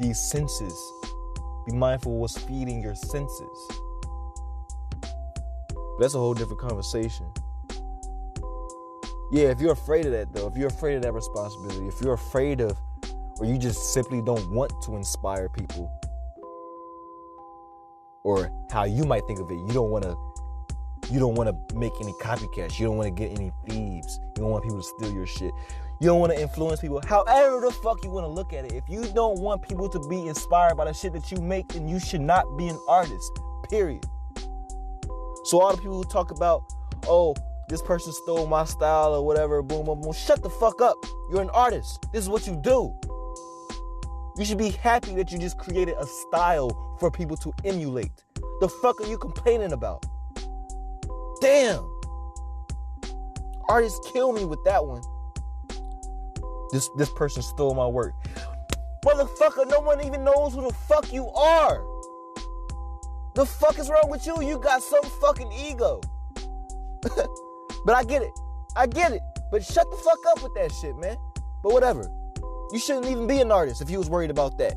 these 0.00 0.18
senses. 0.18 0.74
Be 1.66 1.72
mindful 1.72 2.12
of 2.12 2.18
what's 2.18 2.38
feeding 2.38 2.82
your 2.82 2.94
senses. 2.94 3.68
That's 5.98 6.14
a 6.14 6.18
whole 6.18 6.34
different 6.34 6.60
conversation. 6.60 7.26
Yeah, 9.32 9.48
if 9.50 9.60
you're 9.60 9.72
afraid 9.72 10.06
of 10.06 10.12
that 10.12 10.32
though, 10.32 10.48
if 10.48 10.56
you're 10.56 10.68
afraid 10.68 10.96
of 10.96 11.02
that 11.02 11.12
responsibility, 11.12 11.86
if 11.86 12.00
you're 12.00 12.14
afraid 12.14 12.60
of 12.60 12.76
or 13.38 13.46
you 13.46 13.58
just 13.58 13.92
simply 13.92 14.20
don't 14.20 14.50
want 14.50 14.72
to 14.82 14.96
inspire 14.96 15.48
people 15.48 15.90
or 18.24 18.50
how 18.70 18.84
you 18.84 19.04
might 19.04 19.26
think 19.26 19.38
of 19.38 19.50
it, 19.50 19.54
you 19.54 19.72
don't 19.72 19.90
want 19.90 20.04
to 20.04 20.16
you 21.10 21.18
don't 21.18 21.34
want 21.34 21.48
to 21.48 21.76
make 21.76 21.92
any 22.00 22.12
copycats. 22.14 22.78
You 22.78 22.86
don't 22.86 22.96
want 22.96 23.14
to 23.14 23.22
get 23.22 23.36
any 23.36 23.50
thieves. 23.68 24.20
You 24.36 24.42
don't 24.42 24.50
want 24.50 24.62
people 24.62 24.78
to 24.80 24.84
steal 24.84 25.12
your 25.12 25.26
shit. 25.26 25.52
You 26.00 26.06
don't 26.06 26.18
want 26.18 26.32
to 26.32 26.40
influence 26.40 26.80
people. 26.80 27.02
However 27.06 27.60
the 27.60 27.70
fuck 27.70 28.02
you 28.02 28.10
want 28.10 28.24
to 28.24 28.28
look 28.28 28.54
at 28.54 28.64
it. 28.64 28.72
If 28.72 28.84
you 28.88 29.04
don't 29.12 29.38
want 29.40 29.60
people 29.60 29.86
to 29.90 30.00
be 30.08 30.28
inspired 30.28 30.76
by 30.76 30.86
the 30.86 30.94
shit 30.94 31.12
that 31.12 31.30
you 31.30 31.36
make, 31.42 31.68
then 31.68 31.86
you 31.86 32.00
should 32.00 32.22
not 32.22 32.56
be 32.56 32.68
an 32.68 32.80
artist. 32.88 33.38
Period. 33.68 34.02
So 35.44 35.60
all 35.60 35.72
the 35.72 35.76
people 35.76 36.02
who 36.02 36.08
talk 36.08 36.30
about, 36.30 36.62
oh, 37.06 37.34
this 37.68 37.82
person 37.82 38.14
stole 38.14 38.46
my 38.46 38.64
style 38.64 39.14
or 39.14 39.26
whatever, 39.26 39.60
boom, 39.60 39.84
boom, 39.84 40.00
boom. 40.00 40.12
Shut 40.14 40.42
the 40.42 40.48
fuck 40.48 40.80
up. 40.80 40.96
You're 41.30 41.42
an 41.42 41.50
artist. 41.50 42.06
This 42.14 42.22
is 42.22 42.30
what 42.30 42.46
you 42.46 42.56
do. 42.56 42.94
You 44.38 44.46
should 44.46 44.58
be 44.58 44.70
happy 44.70 45.14
that 45.16 45.30
you 45.30 45.38
just 45.38 45.58
created 45.58 45.96
a 45.98 46.06
style 46.06 46.96
for 46.98 47.10
people 47.10 47.36
to 47.36 47.52
emulate. 47.64 48.24
The 48.60 48.70
fuck 48.70 49.02
are 49.02 49.06
you 49.06 49.18
complaining 49.18 49.72
about? 49.72 50.06
Damn. 51.42 51.86
Artists 53.68 54.00
kill 54.12 54.32
me 54.32 54.46
with 54.46 54.64
that 54.64 54.84
one. 54.84 55.02
This 56.72 56.88
this 56.96 57.10
person 57.10 57.42
stole 57.42 57.74
my 57.74 57.86
work. 57.86 58.14
Motherfucker, 59.04 59.68
no 59.68 59.80
one 59.80 60.04
even 60.04 60.24
knows 60.24 60.54
who 60.54 60.62
the 60.62 60.74
fuck 60.88 61.12
you 61.12 61.28
are. 61.28 61.82
The 63.34 63.46
fuck 63.46 63.78
is 63.78 63.88
wrong 63.88 64.10
with 64.10 64.26
you? 64.26 64.42
You 64.42 64.58
got 64.58 64.82
some 64.82 65.02
fucking 65.20 65.50
ego. 65.52 66.00
but 67.84 67.94
I 67.94 68.04
get 68.04 68.22
it. 68.22 68.32
I 68.76 68.86
get 68.86 69.12
it. 69.12 69.22
But 69.50 69.64
shut 69.64 69.90
the 69.90 69.96
fuck 69.96 70.18
up 70.30 70.42
with 70.42 70.54
that 70.54 70.72
shit, 70.72 70.96
man. 70.96 71.16
But 71.62 71.72
whatever. 71.72 72.04
You 72.72 72.78
shouldn't 72.78 73.06
even 73.06 73.26
be 73.26 73.40
an 73.40 73.50
artist 73.50 73.82
if 73.82 73.90
you 73.90 73.98
was 73.98 74.08
worried 74.08 74.30
about 74.30 74.58
that. 74.58 74.74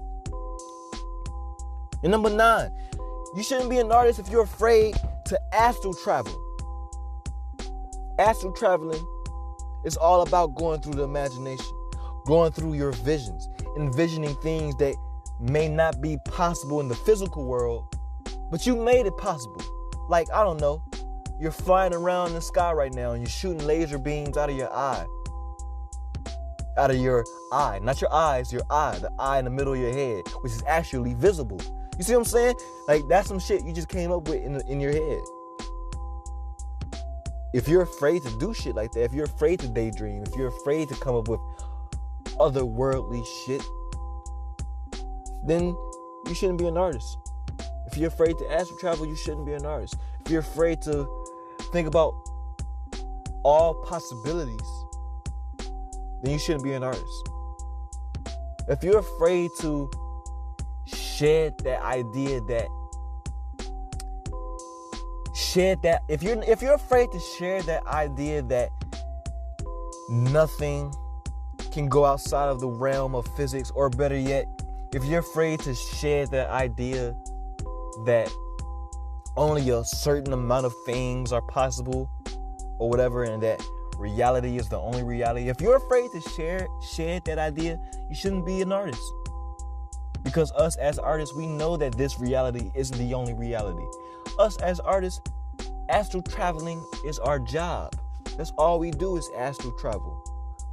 And 2.01 2.12
number 2.12 2.29
nine, 2.29 2.71
you 3.36 3.43
shouldn't 3.43 3.69
be 3.69 3.77
an 3.77 3.91
artist 3.91 4.19
if 4.19 4.29
you're 4.29 4.43
afraid 4.43 4.95
to 5.25 5.39
astral 5.53 5.93
travel. 5.93 6.34
Astral 8.19 8.51
traveling 8.53 9.06
is 9.86 9.97
all 9.97 10.21
about 10.21 10.56
going 10.56 10.82
through 10.82 10.93
the 10.93 11.03
imagination, 11.03 11.65
going 12.26 12.52
through 12.52 12.74
your 12.74 12.92
visions, 12.92 13.50
envisioning 13.78 14.36
things 14.42 14.76
that 14.78 14.96
may 15.40 15.68
not 15.68 16.02
be 16.02 16.18
possible 16.26 16.80
in 16.80 16.88
the 16.88 16.96
physical 16.96 17.46
world, 17.46 17.86
but 18.52 18.66
you 18.66 18.76
made 18.76 19.06
it 19.06 19.18
possible. 19.18 19.62
Like, 20.10 20.28
I 20.32 20.44
don't 20.44 20.60
know, 20.60 20.84
you're 21.40 21.52
flying 21.52 21.94
around 21.94 22.30
in 22.30 22.34
the 22.36 22.42
sky 22.42 22.72
right 22.72 22.94
now 22.94 23.12
and 23.12 23.22
you're 23.22 23.30
shooting 23.30 23.66
laser 23.66 23.98
beams 23.98 24.38
out 24.38 24.50
of 24.50 24.58
your 24.58 24.74
eye. 24.74 25.06
Out 26.78 26.90
of 26.90 26.98
your 26.98 27.24
eye, 27.52 27.80
not 27.84 28.02
your 28.02 28.12
eyes, 28.14 28.52
your 28.52 28.64
eye, 28.70 28.98
the 29.00 29.12
eye 29.20 29.40
in 29.40 29.46
the 29.46 29.52
middle 29.52 29.74
of 29.74 29.80
your 29.80 29.94
head, 29.94 30.24
which 30.42 30.54
is 30.54 30.64
actually 30.68 31.14
visible. 31.14 31.60
You 31.98 32.04
see 32.04 32.14
what 32.14 32.20
I'm 32.20 32.26
saying? 32.26 32.56
Like, 32.88 33.02
that's 33.10 33.28
some 33.28 33.40
shit 33.40 33.64
you 33.64 33.74
just 33.74 33.90
came 33.90 34.12
up 34.12 34.28
with 34.28 34.44
in, 34.44 34.60
in 34.68 34.80
your 34.80 34.92
head. 34.92 35.22
If 37.54 37.68
you're 37.68 37.84
afraid 37.84 38.24
to 38.24 38.40
do 38.40 38.52
shit 38.54 38.74
like 38.74 38.92
that, 38.94 39.04
if 39.04 39.14
you're 39.14 39.26
afraid 39.26 39.60
to 39.60 39.68
daydream, 39.68 40.24
if 40.24 40.36
you're 40.36 40.48
afraid 40.48 40.90
to 40.90 40.96
come 40.96 41.16
up 41.16 41.28
with 41.28 41.40
otherworldly 42.39 43.26
shit, 43.46 43.63
then 45.46 45.76
you 46.28 46.34
shouldn't 46.34 46.60
be 46.60 46.67
an 46.67 46.78
artist. 46.78 47.17
If 47.88 47.98
you're 47.98 48.08
afraid 48.08 48.38
to 48.39 48.52
astral 48.52 48.80
travel, 48.80 49.06
you 49.06 49.15
shouldn't 49.15 49.46
be 49.46 49.54
an 49.54 49.65
artist. 49.65 49.96
If 50.26 50.32
you're 50.32 50.41
afraid 50.41 50.82
to 50.84 51.08
think 51.72 51.88
about 51.88 52.13
all 53.43 53.74
possibilities, 53.86 54.69
then 56.24 56.32
you 56.32 56.39
shouldn't 56.39 56.63
be 56.63 56.74
an 56.74 56.84
artist. 56.84 57.30
If 58.67 58.84
you're 58.84 59.00
afraid 59.00 59.52
to 59.60 59.89
shed 60.86 61.58
that 61.60 61.82
idea 61.82 62.41
that 62.41 62.67
shed 65.36 65.82
that 65.84 66.02
if 66.10 66.24
you're 66.24 66.41
if 66.43 66.62
you're 66.62 66.74
afraid 66.74 67.12
to 67.12 67.19
share 67.19 67.62
that 67.63 67.86
idea 67.88 68.41
that 68.41 68.69
nothing 70.10 70.93
can 71.74 71.90
go 71.90 72.06
outside 72.06 72.50
of 72.50 72.60
the 72.60 72.68
realm 72.68 73.16
of 73.16 73.26
physics 73.36 73.72
or 73.72 73.90
better 73.90 74.18
yet 74.18 74.46
if 74.94 75.04
you're 75.06 75.22
afraid 75.22 75.60
to 75.60 75.74
share 75.74 76.28
the 76.28 76.48
idea 76.52 77.16
that 78.06 78.32
only 79.36 79.68
a 79.72 79.84
certain 79.84 80.34
amount 80.34 80.68
of 80.68 80.74
things 80.86 81.32
are 81.32 81.42
possible 81.42 82.08
or 82.78 82.88
whatever 82.88 83.24
and 83.24 83.42
that 83.42 83.60
reality 83.98 84.58
is 84.58 84.70
the 84.70 84.78
only 84.78 85.02
reality 85.02 85.50
if 85.50 85.60
you're 85.60 85.78
afraid 85.78 86.12
to 86.12 86.22
share 86.30 86.68
share 86.92 87.20
that 87.22 87.40
idea 87.40 87.80
you 88.08 88.16
shouldn't 88.16 88.46
be 88.46 88.62
an 88.62 88.72
artist. 88.72 89.02
Because 90.22 90.52
us 90.54 90.76
as 90.78 91.00
artists 91.00 91.36
we 91.36 91.48
know 91.48 91.76
that 91.76 91.98
this 91.98 92.20
reality 92.20 92.72
isn't 92.76 92.98
the 92.98 93.14
only 93.14 93.34
reality. 93.34 93.84
Us 94.38 94.58
as 94.58 94.80
artists 94.80 95.22
astral 95.90 96.22
traveling 96.22 96.86
is 97.06 97.18
our 97.20 97.40
job. 97.40 97.94
That's 98.38 98.52
all 98.58 98.80
we 98.80 98.92
do 98.92 99.18
is 99.18 99.30
astral 99.36 99.74
travel 99.74 100.23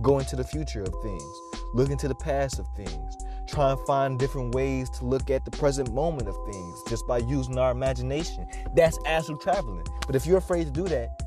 go 0.02 0.18
into 0.18 0.36
the 0.36 0.44
future 0.44 0.82
of 0.82 0.94
things 1.02 1.40
look 1.74 1.90
into 1.90 2.08
the 2.08 2.14
past 2.14 2.58
of 2.58 2.66
things 2.76 3.16
try 3.50 3.72
and 3.72 3.80
find 3.80 4.18
different 4.18 4.54
ways 4.54 4.88
to 4.90 5.04
look 5.04 5.28
at 5.30 5.44
the 5.44 5.50
present 5.50 5.92
moment 5.92 6.28
of 6.28 6.36
things 6.50 6.82
just 6.88 7.06
by 7.06 7.18
using 7.18 7.58
our 7.58 7.72
imagination. 7.72 8.46
That's 8.74 8.98
astral 9.06 9.38
traveling. 9.38 9.84
But 10.06 10.14
if 10.14 10.26
you're 10.26 10.38
afraid 10.38 10.64
to 10.64 10.70
do 10.70 10.84
that, 10.84 11.20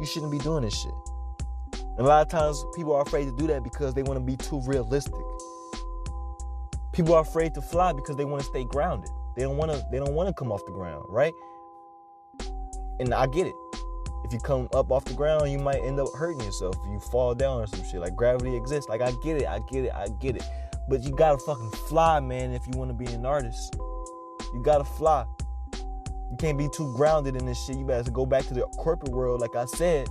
you 0.00 0.06
shouldn't 0.06 0.32
be 0.32 0.38
doing 0.38 0.64
this 0.64 0.78
shit. 0.78 0.92
And 1.96 2.06
a 2.06 2.08
lot 2.08 2.22
of 2.22 2.28
times 2.28 2.62
people 2.74 2.94
are 2.94 3.02
afraid 3.02 3.26
to 3.26 3.36
do 3.36 3.46
that 3.48 3.62
because 3.62 3.94
they 3.94 4.02
want 4.02 4.18
to 4.18 4.24
be 4.24 4.36
too 4.36 4.60
realistic. 4.62 5.14
People 6.92 7.14
are 7.14 7.22
afraid 7.22 7.54
to 7.54 7.62
fly 7.62 7.92
because 7.92 8.16
they 8.16 8.24
want 8.24 8.42
to 8.42 8.48
stay 8.48 8.64
grounded. 8.64 9.10
They 9.36 9.42
don't 9.42 9.56
want 9.56 9.70
to 9.70 9.84
they 9.92 9.98
don't 9.98 10.14
want 10.14 10.28
to 10.28 10.34
come 10.34 10.50
off 10.50 10.64
the 10.66 10.72
ground, 10.72 11.04
right? 11.08 11.32
And 12.98 13.14
I 13.14 13.26
get 13.26 13.46
it. 13.46 13.54
If 14.30 14.34
you 14.34 14.38
come 14.38 14.68
up 14.74 14.92
off 14.92 15.04
the 15.06 15.14
ground, 15.14 15.50
you 15.50 15.58
might 15.58 15.82
end 15.82 15.98
up 15.98 16.06
hurting 16.14 16.40
yourself. 16.42 16.76
If 16.84 16.92
you 16.92 17.00
fall 17.00 17.34
down 17.34 17.62
or 17.62 17.66
some 17.66 17.82
shit. 17.82 17.98
Like 17.98 18.14
gravity 18.14 18.54
exists. 18.54 18.88
Like 18.88 19.00
I 19.00 19.10
get 19.24 19.42
it, 19.42 19.48
I 19.48 19.58
get 19.68 19.86
it, 19.86 19.92
I 19.92 20.06
get 20.20 20.36
it. 20.36 20.44
But 20.88 21.02
you 21.02 21.10
gotta 21.16 21.36
fucking 21.38 21.72
fly, 21.88 22.20
man, 22.20 22.52
if 22.52 22.64
you 22.68 22.78
wanna 22.78 22.94
be 22.94 23.06
an 23.06 23.26
artist. 23.26 23.74
You 24.54 24.62
gotta 24.62 24.84
fly. 24.84 25.24
You 26.30 26.36
can't 26.38 26.56
be 26.56 26.68
too 26.68 26.94
grounded 26.94 27.34
in 27.34 27.44
this 27.44 27.60
shit. 27.60 27.76
You 27.76 27.84
better 27.84 28.08
go 28.08 28.24
back 28.24 28.44
to 28.44 28.54
the 28.54 28.60
corporate 28.78 29.10
world, 29.10 29.40
like 29.40 29.56
I 29.56 29.64
said, 29.64 30.06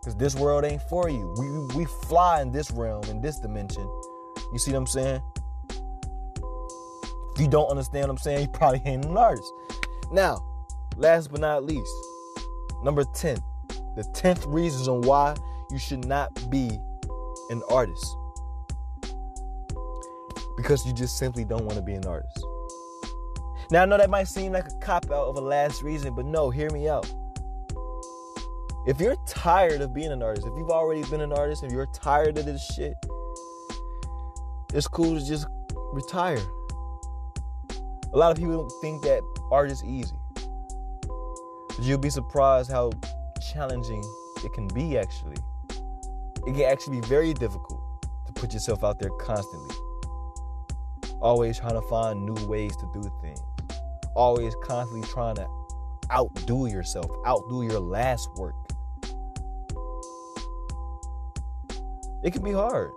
because 0.00 0.16
this 0.16 0.34
world 0.34 0.64
ain't 0.64 0.80
for 0.88 1.10
you. 1.10 1.34
We 1.36 1.76
we 1.76 1.84
fly 1.84 2.40
in 2.40 2.52
this 2.52 2.70
realm, 2.70 3.02
in 3.10 3.20
this 3.20 3.38
dimension. 3.40 3.86
You 4.54 4.58
see 4.58 4.72
what 4.72 4.78
I'm 4.78 4.86
saying? 4.86 5.22
If 7.34 7.40
you 7.42 7.46
don't 7.46 7.68
understand 7.68 8.04
what 8.04 8.12
I'm 8.12 8.16
saying, 8.16 8.40
you 8.40 8.48
probably 8.48 8.80
ain't 8.86 9.04
an 9.04 9.18
artist. 9.18 9.52
Now, 10.10 10.42
last 10.96 11.30
but 11.30 11.40
not 11.40 11.66
least, 11.66 11.92
number 12.82 13.04
10. 13.04 13.36
The 13.96 14.02
10th 14.02 14.44
reason 14.46 14.92
on 14.92 15.02
why 15.02 15.34
you 15.70 15.78
should 15.78 16.04
not 16.06 16.50
be 16.50 16.78
an 17.50 17.62
artist 17.68 18.16
because 20.56 20.84
you 20.86 20.92
just 20.92 21.18
simply 21.18 21.44
don't 21.44 21.64
want 21.64 21.76
to 21.76 21.82
be 21.82 21.94
an 21.94 22.06
artist. 22.06 22.44
Now, 23.70 23.82
I 23.82 23.86
know 23.86 23.98
that 23.98 24.10
might 24.10 24.28
seem 24.28 24.52
like 24.52 24.66
a 24.66 24.74
cop 24.80 25.06
out 25.06 25.26
of 25.26 25.36
a 25.36 25.40
last 25.40 25.82
reason, 25.82 26.14
but 26.14 26.26
no, 26.26 26.50
hear 26.50 26.70
me 26.70 26.88
out. 26.88 27.10
If 28.86 29.00
you're 29.00 29.16
tired 29.26 29.80
of 29.80 29.94
being 29.94 30.10
an 30.10 30.22
artist, 30.22 30.46
if 30.46 30.52
you've 30.56 30.70
already 30.70 31.02
been 31.04 31.20
an 31.20 31.32
artist 31.32 31.62
and 31.62 31.70
you're 31.70 31.86
tired 31.86 32.36
of 32.38 32.46
this 32.46 32.64
shit, 32.74 32.94
it's 34.74 34.88
cool 34.88 35.18
to 35.18 35.24
just 35.24 35.46
retire. 35.92 36.38
A 38.12 38.18
lot 38.18 38.32
of 38.32 38.38
people 38.38 38.56
don't 38.56 38.80
think 38.80 39.02
that 39.02 39.22
art 39.52 39.70
is 39.70 39.84
easy. 39.84 40.16
But 41.68 41.80
you'll 41.80 41.98
be 41.98 42.10
surprised 42.10 42.70
how 42.70 42.90
challenging 43.40 44.04
it 44.44 44.52
can 44.52 44.68
be, 44.68 44.98
actually. 44.98 45.36
It 46.46 46.54
can 46.54 46.62
actually 46.62 47.00
be 47.00 47.06
very 47.06 47.34
difficult 47.34 47.80
to 48.26 48.32
put 48.32 48.52
yourself 48.52 48.84
out 48.84 48.98
there 48.98 49.10
constantly 49.20 49.74
always 51.20 51.58
trying 51.58 51.74
to 51.74 51.82
find 51.82 52.24
new 52.24 52.46
ways 52.46 52.76
to 52.76 52.86
do 52.92 53.02
things, 53.20 53.40
always 54.14 54.54
constantly 54.62 55.06
trying 55.08 55.36
to 55.36 55.46
outdo 56.10 56.66
yourself, 56.66 57.10
outdo 57.26 57.62
your 57.62 57.80
last 57.80 58.28
work. 58.36 58.54
It 62.22 62.32
can 62.32 62.42
be 62.42 62.52
hard. 62.52 62.90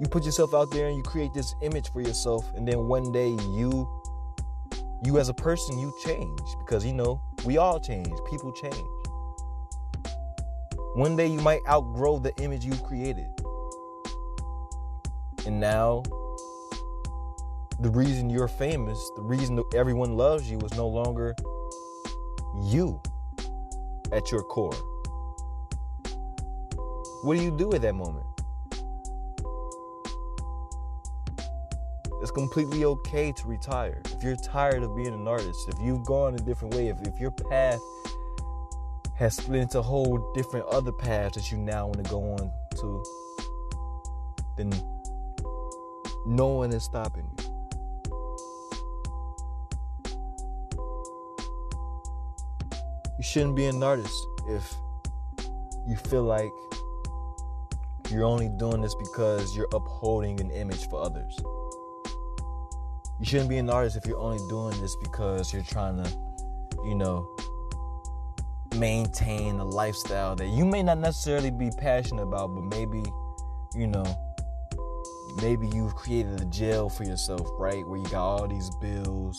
You 0.00 0.08
put 0.08 0.24
yourself 0.24 0.54
out 0.54 0.70
there 0.72 0.88
and 0.88 0.96
you 0.96 1.02
create 1.02 1.32
this 1.32 1.54
image 1.62 1.92
for 1.92 2.00
yourself, 2.00 2.52
and 2.54 2.66
then 2.66 2.88
one 2.88 3.12
day 3.12 3.30
you, 3.50 3.88
you 5.04 5.18
as 5.18 5.28
a 5.28 5.34
person, 5.34 5.78
you 5.78 5.94
change 6.04 6.40
because 6.58 6.84
you 6.84 6.92
know 6.92 7.20
we 7.44 7.58
all 7.58 7.80
change. 7.80 8.12
People 8.28 8.52
change. 8.52 8.76
One 10.94 11.16
day 11.16 11.26
you 11.26 11.40
might 11.40 11.60
outgrow 11.68 12.18
the 12.18 12.34
image 12.36 12.64
you 12.64 12.74
created. 12.76 13.28
And 15.46 15.58
now, 15.58 16.02
the 17.80 17.90
reason 17.90 18.30
you're 18.30 18.48
famous, 18.48 18.98
the 19.16 19.22
reason 19.22 19.62
everyone 19.74 20.16
loves 20.16 20.50
you 20.50 20.58
is 20.60 20.72
no 20.74 20.86
longer 20.86 21.34
you 22.62 23.00
at 24.12 24.30
your 24.30 24.42
core. 24.42 24.74
What 27.22 27.38
do 27.38 27.42
you 27.42 27.50
do 27.50 27.72
at 27.72 27.82
that 27.82 27.94
moment? 27.94 28.26
It's 32.32 32.38
completely 32.38 32.86
okay 32.86 33.30
to 33.30 33.46
retire. 33.46 34.00
If 34.06 34.22
you're 34.22 34.36
tired 34.36 34.82
of 34.82 34.96
being 34.96 35.12
an 35.12 35.28
artist, 35.28 35.68
if 35.68 35.78
you've 35.82 36.06
gone 36.06 36.34
a 36.34 36.38
different 36.38 36.72
way, 36.74 36.88
if, 36.88 36.96
if 37.02 37.20
your 37.20 37.30
path 37.30 37.78
has 39.16 39.36
split 39.36 39.60
into 39.60 39.82
whole 39.82 40.32
different 40.32 40.64
other 40.64 40.92
paths 40.92 41.34
that 41.34 41.52
you 41.52 41.58
now 41.58 41.88
want 41.88 42.02
to 42.02 42.10
go 42.10 42.32
on 42.32 42.50
to, 42.76 43.04
then 44.56 44.72
no 46.24 46.46
one 46.46 46.72
is 46.72 46.84
stopping 46.84 47.28
you. 47.38 47.44
You 53.18 53.24
shouldn't 53.24 53.56
be 53.56 53.66
an 53.66 53.82
artist 53.82 54.26
if 54.48 54.74
you 55.86 55.96
feel 55.96 56.22
like 56.22 56.50
you're 58.08 58.24
only 58.24 58.48
doing 58.48 58.80
this 58.80 58.94
because 58.94 59.54
you're 59.54 59.68
upholding 59.74 60.40
an 60.40 60.50
image 60.50 60.88
for 60.88 61.02
others. 61.02 61.38
You 63.22 63.28
shouldn't 63.28 63.50
be 63.50 63.58
an 63.58 63.70
artist 63.70 63.96
if 63.96 64.04
you're 64.04 64.18
only 64.18 64.44
doing 64.48 64.80
this 64.80 64.96
because 64.96 65.52
you're 65.52 65.62
trying 65.62 66.02
to, 66.02 66.10
you 66.84 66.96
know, 66.96 67.24
maintain 68.74 69.60
a 69.60 69.64
lifestyle 69.64 70.34
that 70.34 70.48
you 70.48 70.64
may 70.64 70.82
not 70.82 70.98
necessarily 70.98 71.52
be 71.52 71.70
passionate 71.78 72.24
about, 72.24 72.48
but 72.48 72.64
maybe, 72.64 73.04
you 73.76 73.86
know, 73.86 74.04
maybe 75.40 75.68
you've 75.68 75.94
created 75.94 76.40
a 76.40 76.44
jail 76.46 76.88
for 76.88 77.04
yourself, 77.04 77.46
right? 77.60 77.86
Where 77.86 78.00
you 78.00 78.06
got 78.06 78.24
all 78.24 78.48
these 78.48 78.70
bills, 78.80 79.38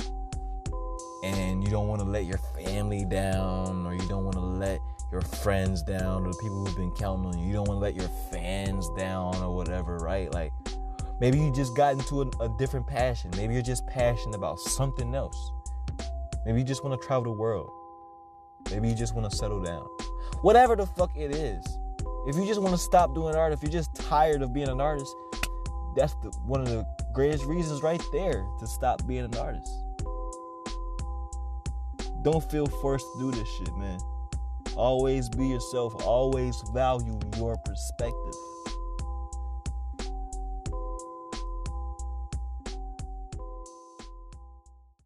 and 1.25 1.61
you 1.61 1.69
don't 1.69 1.89
want 1.89 1.99
to 1.99 2.07
let 2.07 2.23
your 2.23 2.39
family 2.55 3.03
down, 3.03 3.85
or 3.85 3.93
you 3.93 4.07
don't 4.07 4.23
want 4.23 4.35
to 4.35 4.45
let 4.45 4.79
your 5.11 5.19
friends 5.19 5.83
down, 5.83 6.25
or 6.25 6.31
the 6.31 6.37
people 6.37 6.65
who've 6.65 6.77
been 6.77 6.91
counting 6.91 7.25
on 7.25 7.37
you, 7.37 7.47
you 7.47 7.53
don't 7.53 7.67
want 7.67 7.81
to 7.81 7.83
let 7.83 7.95
your 7.95 8.09
fans 8.31 8.87
down, 8.95 9.35
or 9.43 9.53
whatever, 9.53 9.97
right? 9.97 10.33
Like, 10.33 10.53
maybe 11.23 11.39
you 11.39 11.49
just 11.53 11.73
got 11.73 11.93
into 11.93 12.21
a, 12.21 12.27
a 12.41 12.49
different 12.57 12.85
passion. 12.85 13.31
Maybe 13.37 13.53
you're 13.53 13.63
just 13.63 13.87
passionate 13.87 14.35
about 14.35 14.59
something 14.59 15.15
else. 15.15 15.53
Maybe 16.45 16.59
you 16.59 16.65
just 16.65 16.83
want 16.83 16.99
to 16.99 17.07
travel 17.07 17.23
the 17.23 17.31
world. 17.31 17.71
Maybe 18.69 18.89
you 18.89 18.93
just 18.93 19.15
want 19.15 19.31
to 19.31 19.37
settle 19.37 19.61
down. 19.63 19.87
Whatever 20.41 20.75
the 20.75 20.85
fuck 20.85 21.15
it 21.15 21.33
is. 21.33 21.63
If 22.27 22.35
you 22.35 22.45
just 22.45 22.61
want 22.61 22.75
to 22.75 22.77
stop 22.77 23.15
doing 23.15 23.35
art, 23.35 23.53
if 23.53 23.63
you're 23.63 23.71
just 23.71 23.95
tired 23.95 24.41
of 24.41 24.51
being 24.51 24.67
an 24.67 24.81
artist, 24.81 25.15
that's 25.95 26.13
the, 26.15 26.29
one 26.45 26.59
of 26.59 26.67
the 26.67 26.85
greatest 27.13 27.45
reasons 27.45 27.81
right 27.81 28.03
there 28.11 28.45
to 28.59 28.67
stop 28.67 29.07
being 29.07 29.23
an 29.23 29.37
artist. 29.37 29.71
Don't 32.23 32.43
feel 32.51 32.65
forced 32.67 33.05
to 33.13 33.19
do 33.19 33.31
this 33.31 33.47
shit, 33.57 33.73
man. 33.77 33.99
Always 34.75 35.29
be 35.29 35.47
yourself. 35.47 35.95
Always 36.05 36.61
value 36.73 37.17
your 37.37 37.55
perspective. 37.63 38.35